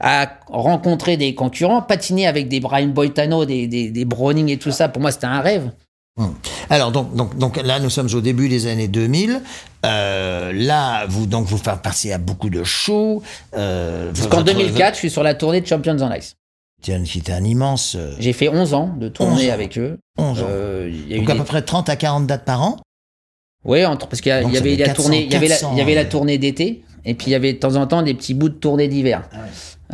[0.00, 4.70] à rencontrer des concurrents, patiner avec des Brian Boitano, des, des, des Browning et tout
[4.70, 4.88] ça.
[4.88, 5.70] Pour moi, c'était un rêve.
[6.70, 9.40] Alors donc, donc, donc là, nous sommes au début des années 2000.
[9.86, 13.22] Euh, là, vous donc vous faites partie à beaucoup de shows.
[13.56, 16.34] Euh, Parce qu'en 2004, je suis sur la tournée de Champions on Ice.
[16.82, 17.96] Tiens, qui était un immense.
[17.98, 19.52] euh, J'ai fait 11 ans de tournée 11 ans.
[19.52, 19.98] avec eux.
[20.16, 20.46] 11 ans.
[20.48, 22.76] Euh, y a donc à des- peu près 30 à 40 dates par an?
[23.64, 25.78] Oui, entre, parce qu'il y, avait la 400, tournée, il y avait la, 400, il
[25.78, 26.08] y avait la ouais.
[26.08, 28.54] tournée d'été, et puis il y avait de temps en temps des petits bouts de
[28.54, 29.22] tournée d'hiver.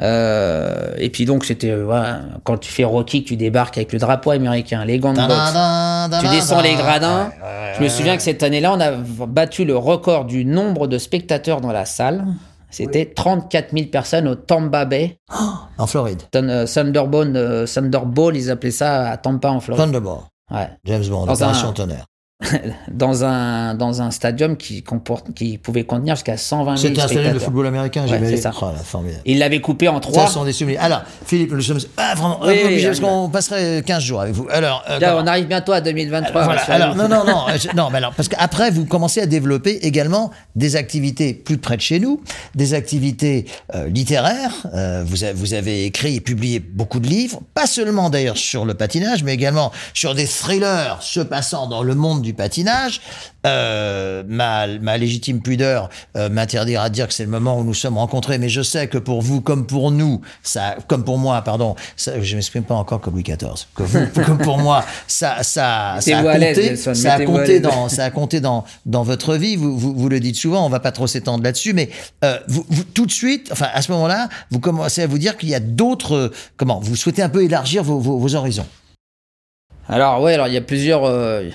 [0.01, 3.93] Euh, et puis donc c'était euh, voilà, quand tu fais Rocky, que tu débarques avec
[3.93, 7.31] le drapeau américain, les gants de boxe, tu descends les gradins.
[7.79, 8.91] Je me souviens que cette année-là, on a
[9.27, 12.25] battu le record du nombre de spectateurs dans la salle.
[12.71, 15.19] C'était 34 000 personnes au Tampa Bay,
[15.79, 16.23] En Floride.
[16.35, 19.85] Euh, Thunderball, ils appelaient ça à Tampa en Floride.
[19.85, 20.19] Thunderball.
[20.51, 20.69] Ouais.
[20.85, 21.27] James Bond.
[21.27, 22.05] Dans Opération un- Tonnerre.
[22.91, 27.09] dans un dans un stadium qui comporte qui pouvait contenir jusqu'à 120 000 C'était un
[27.09, 28.51] stadium de football américain, Ouais, c'est ça.
[28.61, 29.23] Oh, formidable.
[29.25, 30.27] Il l'avait coupé en Ça, trois.
[30.27, 30.81] ce sont des souvenirs.
[30.83, 34.35] Alors, Philippe, nous sommes ah, vraiment Oui, obligés oui, parce qu'on passerait 15 jours avec
[34.35, 34.49] vous.
[34.51, 36.45] Alors, euh, Là, on arrive bientôt à 2023.
[36.45, 36.83] Voilà, rassurez-vous.
[36.83, 39.87] alors, non, non, non, euh, je- non, mais alors, parce qu'après, vous commencez à développer
[39.87, 42.21] également des activités plus près de chez nous,
[42.57, 44.53] des activités euh, littéraires.
[44.75, 48.65] Euh, vous, avez, vous avez écrit et publié beaucoup de livres, pas seulement d'ailleurs sur
[48.65, 53.01] le patinage, mais également sur des thrillers se passant dans le monde du patinage.
[53.47, 57.75] Euh, ma, ma légitime pudeur euh, m'interdira de dire que c'est le moment où nous
[57.75, 61.43] sommes rencontrés, mais je sais que pour vous, comme pour nous, ça, comme pour moi,
[61.43, 65.43] pardon, ça, je m'exprime pas encore comme Louis XIV, que vous, comme pour moi, ça,
[65.43, 69.37] ça, ça a compté, Nelson, ça a compté dans, ça a compté dans, dans votre
[69.37, 69.57] vie.
[69.57, 71.91] Vous, vous, vous le dites souvent, on va pas trop s'étendre là-dessus, mais
[72.25, 75.37] euh, vous, vous- tout de suite, enfin à ce moment-là, vous commencez à vous dire
[75.37, 78.67] qu'il y a d'autres, euh, comment, vous souhaitez un peu élargir vos, vos, vos horizons?
[79.87, 81.05] Alors ouais, alors il y a plusieurs.
[81.05, 81.51] euh,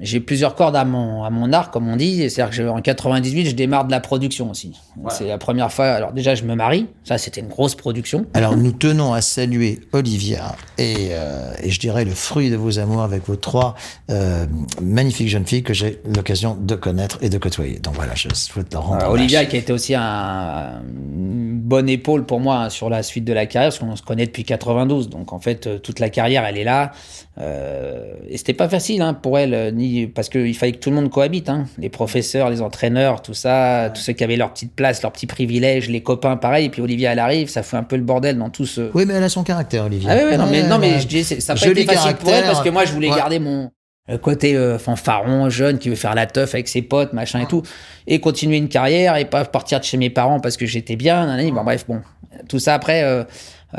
[0.00, 2.28] j'ai plusieurs cordes à mon, à mon arc, comme on dit.
[2.30, 4.72] C'est-à-dire que je- en 98, je démarre de la production aussi.
[5.10, 5.86] C'est la première fois.
[5.86, 6.86] Alors déjà, je me marie.
[7.04, 8.26] Ça, c'était une grosse production.
[8.34, 12.78] Alors nous tenons à saluer Olivia et, euh, et je dirais le fruit de vos
[12.78, 13.74] amours avec vos trois
[14.10, 14.46] euh,
[14.82, 17.78] magnifiques jeunes filles que j'ai l'occasion de connaître et de côtoyer.
[17.78, 19.04] Donc voilà, je souhaite leur rendre.
[19.04, 19.12] Hommage.
[19.12, 20.82] Olivia, qui a été aussi un,
[21.14, 24.02] une bonne épaule pour moi hein, sur la suite de la carrière, parce qu'on se
[24.02, 25.08] connaît depuis 92.
[25.08, 26.92] Donc en fait, euh, toute la carrière, elle est là.
[27.38, 30.90] Euh, et c'était pas facile hein, pour elle, euh, ni parce qu'il fallait que tout
[30.90, 31.48] le monde cohabite.
[31.48, 31.66] Hein.
[31.78, 35.26] Les professeurs, les entraîneurs, tout ça, tous ceux qui avaient leur petite place, leurs petits
[35.26, 36.66] privilèges, les copains, pareil.
[36.66, 38.90] Et puis Olivia, elle arrive, ça fait un peu le bordel dans tout ce.
[38.94, 40.10] Oui, mais elle a son caractère, Olivia.
[40.12, 42.30] Ah oui, oui, non, mais, non, mais je dis, ça n'a pas été facile pour
[42.30, 43.16] elle parce que moi, je voulais Ouais.
[43.16, 43.70] garder mon.
[44.08, 47.46] le côté euh, fanfaron, jeune, qui veut faire la teuf avec ses potes, machin et
[47.46, 47.62] tout,
[48.08, 51.36] et continuer une carrière et pas partir de chez mes parents parce que j'étais bien.
[51.52, 52.00] Bon, bref, bon,
[52.48, 53.22] tout ça après, euh,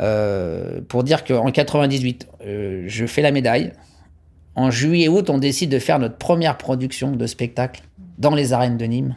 [0.00, 3.72] euh, pour dire qu'en 98, euh, je fais la médaille.
[4.54, 7.82] En juillet août, on décide de faire notre première production de spectacle
[8.18, 9.16] dans les arènes de Nîmes,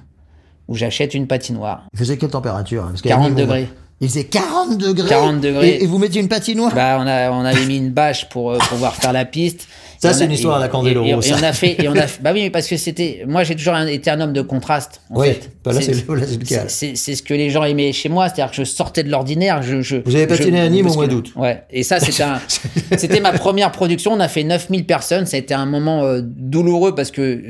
[0.68, 1.84] où j'achète une patinoire.
[1.94, 3.70] Il faisait quelle température hein Parce qu'à 40 Nîmes, on- degrés.
[4.02, 5.08] Il faisait 40 degrés.
[5.10, 5.70] 40 degrés.
[5.70, 6.74] Et, et vous mettiez une patinoire?
[6.76, 9.68] Bah, on, a, on avait mis une bâche pour euh, pouvoir faire la piste.
[10.08, 11.96] Ça, c'est une histoire à la et- Candeloro, Et, et on a fait, et on
[11.96, 14.42] a, bah oui, mais parce que c'était, moi j'ai toujours un- été un homme de
[14.42, 15.02] contraste.
[15.10, 15.50] En Oui, fait.
[15.64, 16.66] bah là, c'est le- cas.
[16.68, 19.62] c'est- ce que les gens aimaient chez moi, c'est-à-dire que je sortais de l'ordinaire.
[19.64, 21.32] Je, je, Vous avez patiné à Nîmes au mois d'août.
[21.36, 24.14] Ouais, et ça c'était ma première production.
[24.14, 25.26] On a fait 9000 personnes.
[25.26, 27.44] Ça a été un moment euh, douloureux parce que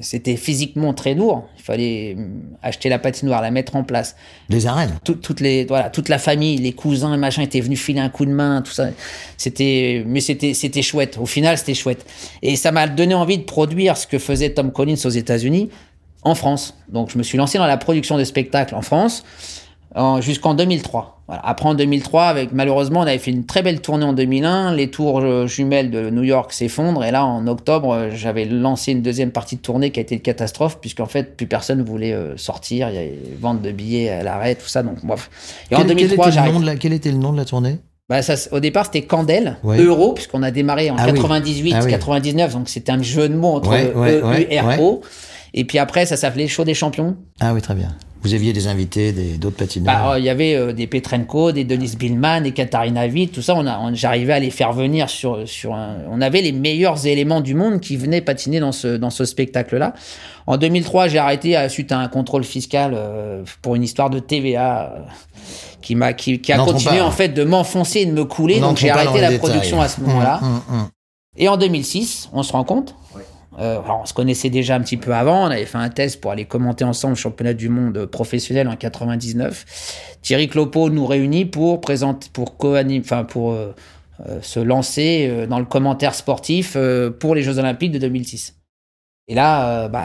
[0.00, 1.48] c'était physiquement très lourd.
[1.58, 4.16] Il fallait hum, acheter la patinoire, la mettre en place
[4.48, 4.90] Les arènes.
[5.04, 8.26] tout- toutes les voilà toute la famille les cousins machin étaient venus filer un coup
[8.26, 8.88] de main tout ça
[9.36, 12.01] c'était mais c'était c'était chouette au final c'était chouette
[12.42, 15.68] et ça m'a donné envie de produire ce que faisait Tom Collins aux États-Unis
[16.22, 16.74] en France.
[16.88, 19.24] Donc je me suis lancé dans la production de spectacles en France
[19.94, 21.42] en- jusqu'en 2003 voilà.
[21.44, 24.90] après en 2003 avec malheureusement on avait fait une très belle tournée en 2001 les
[24.90, 27.04] tours euh, jumelles de New York s'effondrent.
[27.04, 30.14] Et là en octobre euh, j'avais lancé une deuxième partie de tournée qui a été
[30.14, 32.88] une catastrophe puisqu'en fait plus personne voulait euh, sortir.
[32.88, 34.82] Il y avait vente de billets à l'arrêt tout ça.
[34.82, 35.28] Donc bref.
[35.70, 36.54] Et en Quel, quel 2003 était le j'arrive.
[36.54, 37.76] nom de la, quel était le nom de la tournée?
[38.12, 39.78] Bah, ça, au départ, c'était Candel, Ouais.
[39.82, 41.14] Euro, puisqu'on a démarré en Ah oui.
[41.14, 41.90] 98, Ah oui.
[41.90, 45.00] 99, donc c'était un jeu de mots entre Ouais, ouais, E, ouais, U, R, O.
[45.54, 47.16] Et puis après, ça s'appelait Show des champions.
[47.40, 47.88] Ah oui, très bien.
[48.22, 49.94] Vous aviez des invités, des- d'autres patineurs.
[49.94, 53.42] Bah, euh, il y avait euh, des Petrenko, des Denis Billman, des Katharina Witt, tout
[53.42, 53.54] ça.
[53.56, 57.04] On a, on- j'arrivais à les faire venir sur, sur un, on avait les meilleurs
[57.06, 59.94] éléments du monde qui venaient patiner dans ce, dans ce spectacle-là.
[60.46, 64.18] En 2003, j'ai arrêté à, suite à un contrôle fiscal euh, pour une histoire de
[64.20, 65.00] TVA euh,
[65.82, 67.04] qui m'a, qui, qui a N'entrons continué pas.
[67.06, 68.60] en fait de m'enfoncer et de me couler.
[68.60, 70.38] Donc j'ai arrêté la production à ce moment-là.
[70.42, 70.88] Hum, hum, hum.
[71.36, 72.94] Et en 2006, on se rend compte.
[73.58, 75.46] Euh, on se connaissait déjà un petit peu avant.
[75.46, 78.76] On avait fait un test pour aller commenter ensemble le championnat du monde professionnel en
[78.76, 80.16] 99.
[80.22, 83.74] Thierry Clopo nous réunit pour présenter, pour co enfin pour euh,
[84.28, 88.61] euh, se lancer euh, dans le commentaire sportif euh, pour les Jeux Olympiques de 2006.
[89.28, 90.02] Et là, euh, bah,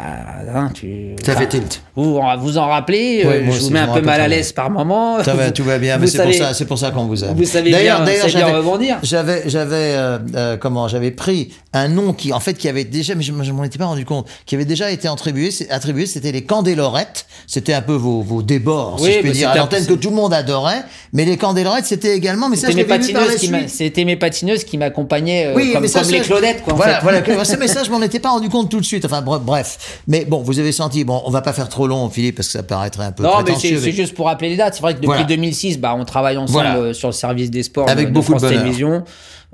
[0.54, 1.16] hein, tu.
[1.26, 1.82] Ça fait tilt.
[1.96, 4.70] Vous vous en rappelez Ouais, euh, Je vous mets un peu mal à l'aise par
[4.70, 5.24] moment.
[5.24, 7.34] Ça va, tout va bien, mais c'est pour ça, c'est pour ça qu'on vous aime.
[7.36, 9.00] Vous savez D'ailleurs, d'ailleurs, j'avais- rebondir.
[9.02, 13.16] J'avais, j'avais, euh, euh, comment, j'avais pris un nom qui, en fait, qui avait déjà,
[13.16, 16.44] mais je, m'en étais pas rendu compte, qui avait déjà été attribué, attribué, c'était les
[16.44, 17.26] Candélorettes.
[17.48, 19.94] C'était un peu vos, vos débords, Oui, si je puis bah, dire, à l'antenne que
[19.94, 20.84] tout le monde adorait.
[21.14, 24.64] Mais les Candélorettes, c'était également, mais ça, C'était je mes, patineuses qui c'était mes patineuses
[24.64, 27.24] qui m'accompagnaient Oui, comme, mais ça, ça, les Claudettes, Voilà, voilà.
[27.44, 29.06] Ce message, je m'en étais pas rendu compte tout de suite.
[29.06, 30.02] Enfin, bre- bref.
[30.08, 32.54] Mais bon, vous avez senti, bon, on va pas faire trop long, Philippe, parce que
[32.54, 33.80] ça paraîtrait un peu Non, mais prétentieux.
[33.80, 34.76] c'est juste pour rappeler les dates.
[34.76, 35.24] C'est vrai que depuis Voilà.
[35.24, 36.78] 2006, bah, on travaille ensemble Voilà.
[36.78, 38.50] euh, sur le service des sports Avec de, beaucoup de France.
[38.52, 39.04] Télévisions.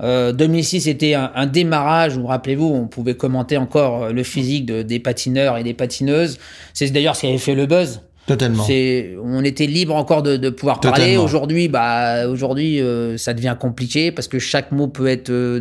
[0.02, 4.66] Euh, 2006 c'était un, un démarrage où, rappelez-vous, on pouvait commenter encore euh, le physique
[4.66, 6.38] de- des patineurs et des patineuses.
[6.72, 8.00] C'est d'ailleurs ce qui avait fait le buzz.
[8.26, 8.64] Totalement.
[9.22, 11.02] On était libre encore de, de pouvoir parler.
[11.02, 11.24] Totalement.
[11.24, 15.60] Aujourd'hui, bah, aujourd'hui, euh, ça devient compliqué parce que chaque mot peut être euh,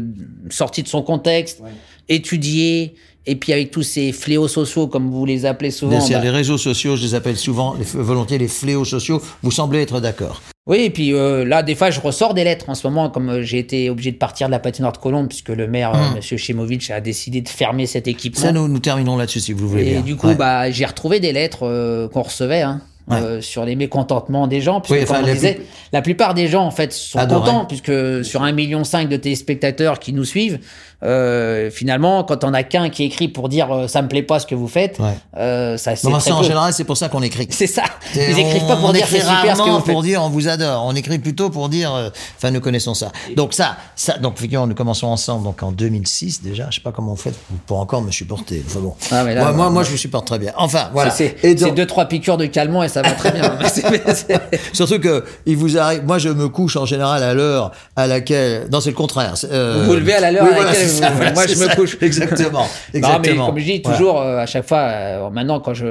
[0.50, 1.62] sorti de son contexte,
[2.10, 2.96] étudié,
[3.26, 5.92] et puis avec tous ces fléaux sociaux, comme vous les appelez souvent.
[5.98, 9.22] Bien sûr, bah, les réseaux sociaux, je les appelle souvent, les, volontiers les fléaux sociaux.
[9.42, 10.42] Vous semblez être d'accord.
[10.66, 13.30] Oui, et puis euh, là, des fois, je ressors des lettres en ce moment, comme
[13.30, 16.16] euh, j'ai été obligé de partir de la patinoire de Colombe, puisque le maire, euh,
[16.16, 18.42] Monsieur Chemovic, a décidé de fermer cette équipement.
[18.42, 20.02] Ça, nous, nous terminons là-dessus, si vous le voulez Et bien.
[20.02, 20.36] du coup, Ouais.
[20.36, 23.18] bah, j'ai retrouvé des lettres euh, qu'on recevait hein, Ouais.
[23.18, 24.80] euh, sur les mécontentements des gens.
[24.80, 27.20] Puisque, Oui, enfin, comme on la disait, plus- la plupart des gens, en fait, sont
[27.20, 27.50] Adoraient.
[27.50, 30.60] contents, puisque sur 1,5 million de téléspectateurs qui nous suivent,
[31.04, 34.40] euh, finalement, quand on a qu'un qui écrit pour dire euh, ça me plaît pas
[34.40, 35.18] ce que vous faites, Ouais.
[35.38, 36.44] euh, ça c'est Non, ça, en peu.
[36.46, 37.48] général, c'est pour ça qu'on écrit.
[37.50, 37.84] C'est ça.
[38.16, 39.94] Ils écrivent pas on- pour on dire c'est super ce que vous faites.
[39.94, 40.86] pour dire on vous adore.
[40.86, 43.12] On écrit plutôt pour dire, euh, enfin, nous connaissons ça.
[43.36, 46.68] Donc ça, ça, donc effectivement, nous commençons ensemble donc en 2006 déjà.
[46.70, 47.38] Je sais pas comment vous faites
[47.68, 48.64] pour encore me supporter.
[48.66, 48.96] Enfin bon.
[49.12, 50.54] Ah, là, moi, moi, je vous supporte très bien.
[50.58, 51.12] Enfin, voilà.
[51.12, 51.36] C'est
[51.74, 53.58] deux trois piqûres de calmant et ça va très bien.
[54.74, 56.04] Surtout que il vous arrive.
[56.06, 58.68] Moi, je me couche en général à l'heure à laquelle.
[58.72, 59.34] Non, c'est le contraire.
[59.52, 61.48] Euh, Vous vous levez à la l'heure oui, à voilà, laquelle vous- ça, voilà, moi,
[61.48, 61.98] je me couche.
[62.02, 62.60] Exactement.
[62.62, 63.46] Non, mais Exactement.
[63.48, 63.98] comme je dis Voilà.
[63.98, 65.86] toujours euh, à chaque fois, euh, maintenant quand je,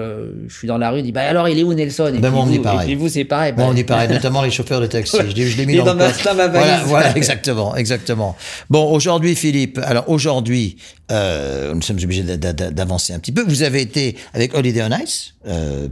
[0.48, 2.06] je suis dans la rue, je dis bah alors il est où Nelson?
[2.14, 2.80] Et, Ben, puis on vous, pareil.
[2.82, 3.52] et puis vous c'est pareil.
[3.52, 5.16] Bah, on dit pareil, notamment les chauffeurs de taxi.
[5.26, 6.86] Je, dis- je l'ai mis est dans, dans ma- dans ma Voilà, valise.
[6.86, 8.36] voilà, exactement, exactement.
[8.70, 10.76] Bon, aujourd'hui, Philippe, alors aujourd'hui,
[11.10, 13.42] nous sommes obligés d'a- d'a- d'avancer un petit peu.
[13.46, 15.34] Vous avez été avec Holiday on Ice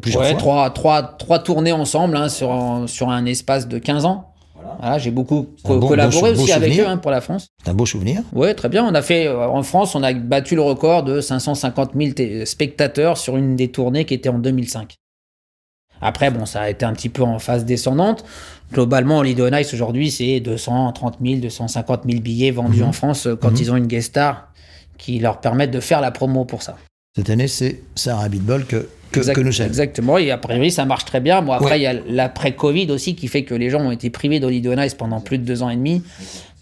[0.01, 0.39] plusieurs ouais, fois.
[0.39, 4.27] trois, trois, trois tournées ensemble hein, sur, un, sur un espace de 15 ans.
[4.81, 6.89] Voilà, j'ai beaucoup co- Un bon- collaboré beau aussi beau avec souvenir.
[6.89, 7.49] eux hein, pour la France.
[7.65, 8.23] C'est un beau souvenir.
[8.33, 8.85] Ouais, très bien.
[8.87, 12.47] On a fait euh, en France, on a battu le record de 550 000 té-
[12.47, 14.97] spectateurs sur une des tournées qui était en 2005.
[16.03, 18.25] Après, bon, ça a été un petit peu en phase descendante.
[18.73, 23.37] Globalement, Holiday on Ice aujourd'hui, c'est 230 000, 250 000 billets vendus en France euh,
[23.37, 24.49] quand ils ont une guest star
[24.97, 26.77] qui leur permettent de faire la promo pour ça.
[27.17, 29.69] Cette année, c'est Sarah Bitbol que, que, Exact- que nous saluons.
[29.71, 31.43] Exactement, et a priori ça marche très bien.
[31.43, 31.79] Bon, après, Ouais.
[31.81, 34.81] il y a l'après-Covid aussi qui fait que les gens ont été privés d'Holly on
[34.83, 36.03] Ice pendant plus de deux ans et demi.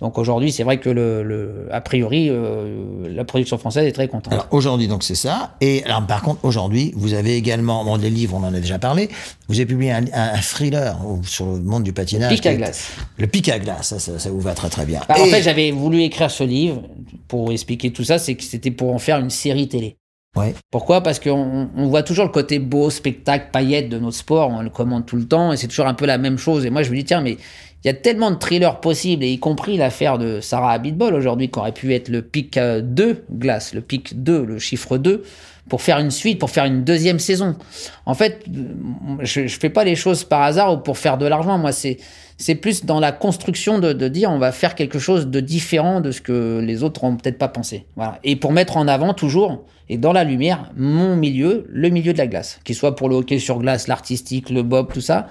[0.01, 4.07] Donc aujourd'hui, c'est vrai que, le, le- a priori, euh, la production française est très
[4.07, 4.33] contente.
[4.33, 5.57] Alors aujourd'hui, donc c'est ça.
[5.61, 8.79] Et alors, par contre, aujourd'hui, vous avez également, bon, des livres, on en a déjà
[8.79, 9.09] parlé.
[9.49, 12.33] Vous avez publié un, un- thriller sur le monde du patinage.
[12.33, 12.91] Pic à est- glace.
[13.19, 15.01] Le pic à glace, ça, ça, ça vous va très très bien.
[15.09, 16.81] Bah, En fait, j'avais voulu écrire ce livre
[17.27, 19.97] pour expliquer tout ça, c'est que c'était pour en faire une série télé.
[20.37, 20.55] Ouais.
[20.71, 21.03] Pourquoi?
[21.03, 24.71] Parce qu'on on voit toujours le côté beau, spectacle, paillettes de notre sport, on le
[24.71, 26.65] commande tout le temps et c'est toujours un peu la même chose.
[26.67, 27.39] Et moi, je me dis, tiens, mais
[27.85, 31.49] il y a tellement de thrillers possibles, et y compris l'affaire de Sarah Abitbol aujourd'hui,
[31.49, 35.23] qui aurait pu être le pic euh, 2 glace, le pic 2, le chiffre 2,
[35.69, 37.57] pour faire une suite, pour faire une deuxième saison.
[38.05, 38.75] En fait, euh,
[39.21, 41.57] je, je fais pas les choses par hasard ou pour faire de l'argent.
[41.57, 41.99] Moi, c'est
[42.39, 46.13] c'est plus dans la construction de, dire on va faire quelque chose de différent de
[46.13, 47.85] ce que les autres ont peut-être pas pensé.
[47.97, 48.19] Voilà.
[48.25, 52.19] Et pour mettre en avant toujours et dans la lumière mon milieu, le milieu de
[52.19, 55.27] la glace, qu'il soit pour le hockey sur glace, l'artistique, le bob, tout ça.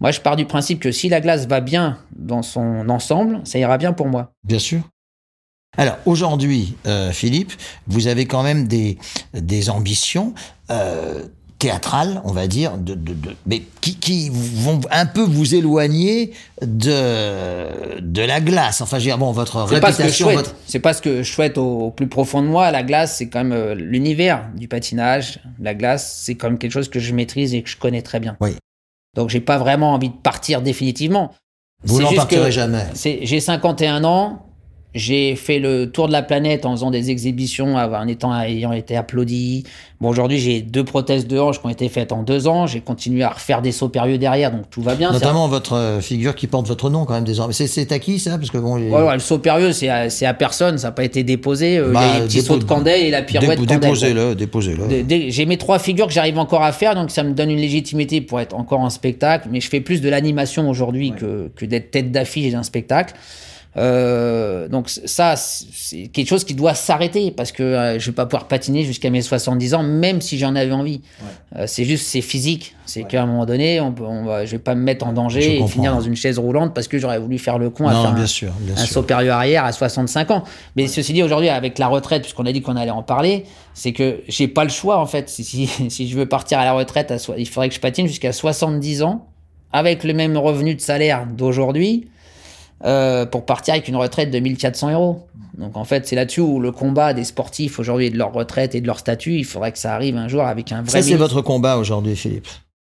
[0.00, 3.58] Moi, je pars du principe que si la glace va bien dans son ensemble, ça
[3.58, 4.32] ira bien pour moi.
[4.44, 4.80] Bien sûr.
[5.76, 7.52] Alors aujourd'hui, euh, Philippe,
[7.86, 8.98] vous avez quand même des,
[9.34, 10.34] des ambitions
[10.70, 11.24] euh,
[11.58, 16.32] théâtrales, on va dire, de, de, de- mais qui, qui vont un peu vous éloigner
[16.62, 18.80] de, de la glace.
[18.80, 20.54] Enfin, je veux dire, bon, votre C'est pas ce que je réputation.
[20.66, 22.70] C'est pas ce que je souhaite au, au plus profond de moi.
[22.70, 25.40] La glace, c'est quand même euh, l'univers du patinage.
[25.60, 28.20] La glace, c'est quand même quelque chose que je maîtrise et que je connais très
[28.20, 28.36] bien.
[28.40, 28.50] Oui.
[29.16, 31.32] Donc, j'ai pas vraiment envie de partir définitivement.
[31.84, 32.86] Vous n'en partirez jamais.
[33.22, 34.44] J'ai 51 ans.
[34.94, 38.96] J'ai fait le tour de la planète en faisant des exhibitions, en étant ayant été
[38.96, 39.64] applaudi.
[40.00, 42.66] Bon, aujourd'hui, j'ai deux prothèses de hanche qui ont été faites en deux ans.
[42.66, 45.12] J'ai continué à refaire des sauts périlleux derrière, donc tout va bien.
[45.12, 47.52] Notamment votre euh, figure qui porte votre nom quand même désormais.
[47.52, 48.38] C'est, c'est à qui ça?
[48.38, 50.92] Parce que bon, Ouais, ouais, le saut périlleux, c'est à, c'est à personne, ça n'a
[50.92, 51.76] pas été déposé.
[51.78, 54.86] Euh, Bah, les petits sauts de candelle et la pirouette déposez-le, déposez-le.
[54.88, 57.50] Dé- dé- J'ai mes trois figures que j'arrive encore à faire, donc ça me donne
[57.50, 59.48] une légitimité pour être encore en spectacle.
[59.52, 63.14] Mais je fais plus de l'animation aujourd'hui que, que d'être tête d'affiche d'un spectacle.
[63.78, 68.26] Euh, donc ça, c'est quelque chose qui doit s'arrêter parce que euh, je vais pas
[68.26, 71.00] pouvoir patiner jusqu'à mes 70 ans, même si j'en avais envie.
[71.56, 72.74] Euh, c'est juste, c'est physique.
[72.86, 75.12] C'est qu'à un moment donné, on peut, on va, je vais pas me mettre en
[75.12, 77.92] danger et finir dans une chaise roulante parce que j'aurais voulu faire le con à
[77.92, 78.88] Non, faire bien un- sûr, bien un sûr.
[78.94, 80.44] saut périlleux arrière à 65 ans.
[80.76, 83.92] Mais ceci dit, aujourd'hui, avec la retraite, puisqu'on a dit qu'on allait en parler, c'est
[83.92, 85.28] que j'ai pas le choix, en fait.
[85.28, 87.80] Si, si, si je veux partir à la retraite, à so- il faudrait que je
[87.80, 89.26] patine jusqu'à 70 ans,
[89.72, 92.08] avec le même revenu de salaire d'aujourd'hui,
[92.84, 95.26] euh, pour partir avec une retraite de 1400 euros.
[95.56, 98.74] Donc, en fait, c'est là-dessus où le combat des sportifs aujourd'hui et de leur retraite
[98.74, 101.02] et de leur statut, il faudrait que ça arrive un jour avec un vrai Ça,
[101.02, 102.46] c'est votre combat aujourd'hui, Philippe.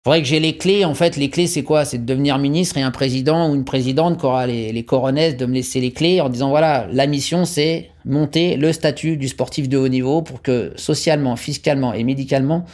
[0.06, 0.86] faudrait que j'ai les clés.
[0.86, 1.84] En fait, les clés, c'est quoi?
[1.84, 5.36] C'est de devenir ministre et un président ou une présidente qui aura les, les coronesses
[5.36, 9.28] de me laisser les clés en disant voilà, la mission, c'est monter le statut du
[9.28, 12.66] sportif de haut niveau pour que socialement, fiscalement et médicalement,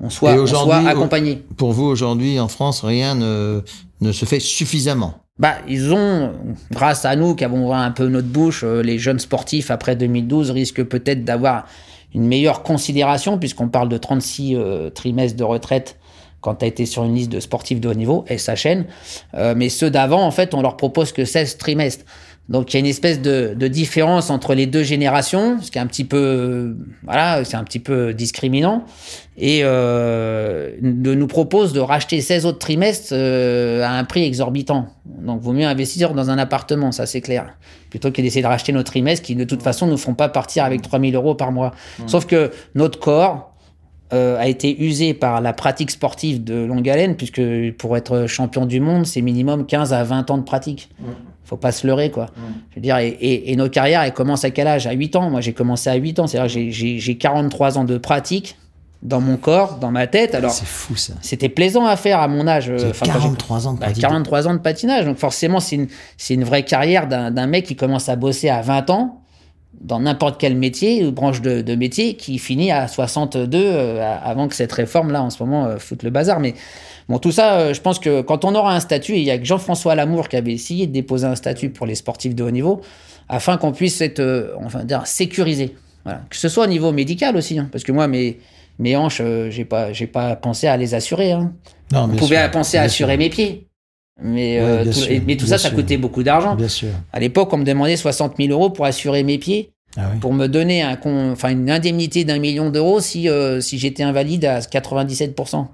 [0.00, 1.42] on soit, on soit accompagné.
[1.56, 3.62] Pour vous, aujourd'hui, en France, rien ne,
[4.00, 5.14] ne se fait suffisamment.
[5.40, 6.34] Bah, ils ont,
[6.70, 9.96] grâce à nous qui avons ouvert un peu notre bouche, euh, les jeunes sportifs après
[9.96, 11.66] 2012 risquent peut-être d'avoir
[12.14, 15.96] une meilleure considération puisqu'on parle de 36 euh, trimestres de retraite
[16.42, 18.84] quand tu as été sur une liste de sportifs de haut niveau, SHN.
[19.34, 22.04] Euh, mais ceux d'avant, en fait, on leur propose que 16 trimestres.
[22.50, 25.78] Donc il y a une espèce de, de différence entre les deux générations, ce qui
[25.78, 28.84] est un petit peu, voilà, c'est un petit peu discriminant,
[29.38, 34.88] et euh, de nous propose de racheter 16 autres trimestres euh, à un prix exorbitant.
[35.06, 37.54] Donc vaut mieux investir dans un appartement, ça c'est clair,
[37.88, 40.28] plutôt que d'essayer de racheter nos trimestres qui de toute façon ne nous font pas
[40.28, 41.70] partir avec 3000 euros par mois.
[42.08, 43.49] Sauf que notre corps,
[44.12, 47.40] euh, a été usé par la pratique sportive de longue haleine, puisque
[47.78, 50.90] pour être champion du monde, c'est minimum 15 à 20 ans de pratique.
[51.44, 52.26] Faut pas se leurrer, quoi.
[52.70, 54.86] Je veux dire, et, et- et nos carrières, elles commencent à quel âge?
[54.86, 55.30] À 8 ans.
[55.30, 56.26] Moi, j'ai commencé à 8 ans.
[56.28, 58.56] C'est-à-dire que j'ai- j'ai j'ai 43 ans de pratique
[59.02, 60.34] dans mon corps, dans ma tête.
[60.34, 61.14] Alors, C'est fou, ça.
[61.22, 62.68] c'était plaisant à faire à mon âge.
[62.70, 64.02] euh, enfin, quand j'ai- 43 ans de bah, pratique.
[64.02, 65.06] 43 ans de patinage.
[65.06, 65.88] Donc forcément, c'est une,
[66.28, 69.19] une vraie carrière d'un d'un mec qui commence à bosser à 20 ans
[69.80, 74.48] dans n'importe quel métier ou branche de, de métier qui finit à 62 euh, avant
[74.48, 76.40] que cette réforme là en ce moment euh, foute le bazar.
[76.40, 76.54] Mais
[77.08, 79.38] bon, tout ça, euh, je pense que quand on aura un statut, il y a
[79.38, 82.50] que Jean-François Lamour qui avait essayé de déposer un statut pour les sportifs de haut
[82.50, 82.82] niveau
[83.30, 85.74] afin qu'on puisse être, euh, enfin dire, sécurisé.
[86.04, 86.22] Voilà.
[86.28, 88.38] Que ce soit au niveau médical aussi, hein, parce que moi mes
[88.78, 91.32] mes hanches, euh, j'ai pas j'ai pas pensé à les assurer.
[91.32, 91.52] Hein.
[91.92, 93.66] Non, On pouvait sûr, penser à assurer sûr, mes pieds.
[94.22, 96.54] Mais, Ouais, euh, tout, sûr, mais tout ça, ça coûtait beaucoup d'argent.
[96.54, 96.88] Bien sûr.
[97.12, 100.18] À l'époque, on me demandait 60 000 euros pour assurer mes pieds, Ah oui.
[100.20, 104.02] pour me donner un con- enfin, une indemnité d'un million d'euros si, euh, si j'étais
[104.02, 105.68] invalide à 97%.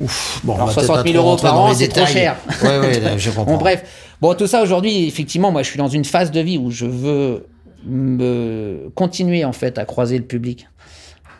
[0.00, 0.40] Ouf.
[0.44, 2.36] Bon, on Alors va peut-être 60 pas 000 trop euros par an, c'est trop cher.
[2.62, 3.52] Ouais, ouais, là, je comprends.
[3.54, 3.82] Bon, bref.
[4.20, 6.86] Bon, tout ça aujourd'hui, effectivement, moi, je suis dans une phase de vie où je
[6.86, 7.46] veux
[7.86, 10.68] me continuer en fait à croiser le public.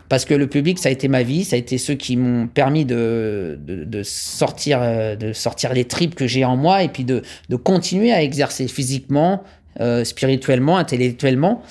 [0.08, 2.46] Parce que le public, ça a été ma vie, ça a été ceux qui m'ont
[2.46, 6.88] permis de, de, de sortir, euh, de sortir les tripes que j'ai en moi et
[6.88, 9.42] puis de, de continuer à exercer physiquement,
[9.80, 11.62] euh, spirituellement, intellectuellement.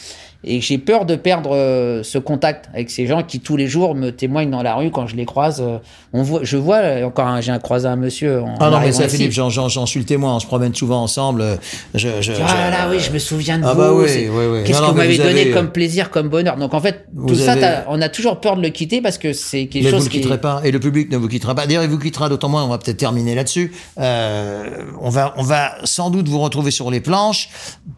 [0.43, 3.95] Et j'ai peur de perdre euh, ce contact avec ces gens qui tous les jours
[3.95, 5.61] me témoignent dans la rue quand je les croise.
[5.61, 5.79] euh,
[6.13, 8.41] on voit, je vois euh, encore, j'ai un croisé un monsieur.
[8.43, 9.09] En, Ah non, mais ça.
[9.09, 10.35] Philippe, j'en, j'en- j'en suis le témoin.
[10.35, 11.41] On se promène souvent ensemble.
[11.41, 11.55] euh,
[11.95, 13.79] Je, je, Ah je- là, oui, je me souviens de Ah vous.
[13.79, 14.63] bah oui, oui, oui.
[14.63, 17.27] Qu'est-ce que vous m'avez vous donné avez- comme plaisir, comme bonheur Donc en fait, Vous
[17.29, 19.85] tout ça, avez- t'as- on a toujours peur de le quitter parce que c'est quelque
[19.85, 20.21] Mais vous chose ne qui.
[20.21, 21.65] quitterez pas, et le public ne vous quittera pas.
[21.65, 23.73] D'ailleurs, il vous quittera d'autant moins, on va peut-être terminer là-dessus.
[23.99, 24.65] Euh,
[25.01, 27.49] on, va, on va sans doute vous retrouver sur les planches,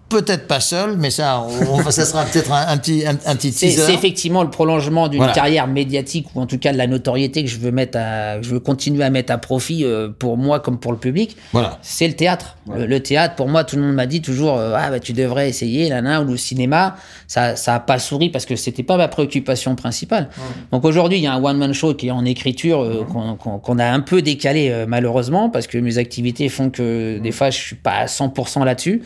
[0.10, 3.51] peut-être pas seul, mais ça, on, ça sera peut-être un, un petit, un, un petit
[3.51, 3.82] teaser.
[3.84, 5.34] c'est effectivement le prolongement d'une Voilà.
[5.34, 8.49] carrière médiatique ou en tout cas de la notoriété que je veux mettre à, je
[8.49, 11.38] veux continuer à mettre à profit euh, pour moi comme pour le public.
[11.53, 11.78] Voilà.
[11.82, 12.57] C'est le théâtre.
[12.74, 15.14] Le, le théâtre, pour moi, tout le monde m'a dit toujours euh, ah bah tu
[15.14, 16.95] devrais essayer là, là ou le cinéma.
[17.28, 20.30] Ça, ça a pas souri parce que c'était pas ma préoccupation principale.
[20.72, 23.36] Donc aujourd'hui, il y a un one man show qui est en écriture euh, qu'on
[23.36, 27.32] qu'on- qu'on a un peu décalé euh, malheureusement parce que mes activités font que des
[27.32, 29.01] fois je suis pas à 100% là-dessus.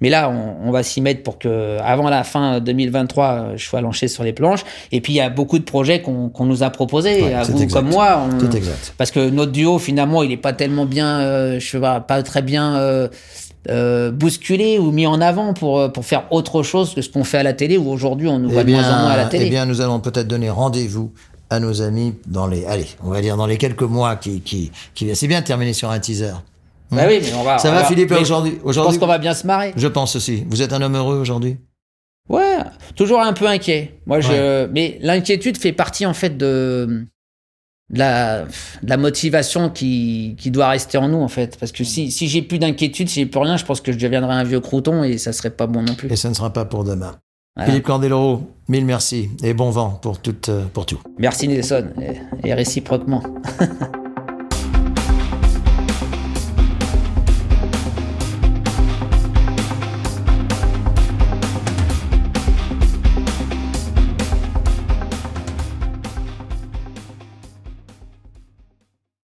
[0.00, 3.64] Mais là, on, on va s'y mettre pour que avant la fin 2023, euh, je
[3.64, 4.64] sois lancé sur les planches.
[4.92, 7.62] Et puis il y a beaucoup de projets qu'on nous a proposés Ouais, à vous
[7.62, 7.72] exact.
[7.72, 8.26] comme moi.
[8.40, 8.94] on- exact.
[8.98, 12.22] parce que notre duo, finalement, il est pas tellement bien, euh, je sais pas, pas
[12.22, 13.08] très bien euh,
[13.70, 17.24] euh, bousculé ou mis en avant pour, euh, pour faire autre chose que ce qu'on
[17.24, 19.16] fait à la télé, où aujourd'hui on nous voit Eh de moins en moins à
[19.16, 19.46] la bien, télé.
[19.46, 21.12] eh bien, nous allons peut-être donner rendez-vous
[21.50, 24.70] à nos amis dans les, allez, on va dire dans les quelques mois qui, qui,
[24.94, 25.16] qui viennent.
[25.16, 26.32] C'est bien de terminer sur un teaser.
[26.90, 27.58] Bah oui, mais on va.
[27.58, 29.72] Ça on va, Philippe, aujourd'hui, Je pense qu'on va bien se marrer.
[29.76, 30.44] Je pense aussi.
[30.48, 31.56] Vous êtes un homme heureux aujourd'hui?
[32.28, 32.58] Ouais,
[32.96, 34.00] toujours un peu inquiet.
[34.06, 34.66] Moi, je.
[34.68, 37.06] Mais l'inquiétude fait partie en fait de
[37.90, 38.44] de la,
[38.82, 42.28] de la motivation qui, qui doit rester en nous en fait parce que si, si
[42.28, 45.04] j'ai plus d'inquiétude si j'ai plus rien je pense que je deviendrai un vieux crouton
[45.04, 47.16] et ça serait pas bon non plus Et ce ne sera pas pour demain.
[47.54, 47.70] Voilà.
[47.70, 50.98] Philippe Candeloro, mille merci et bon vent pour, tout, euh, pour tout.
[51.18, 53.22] merci Nelson et- et réciproquement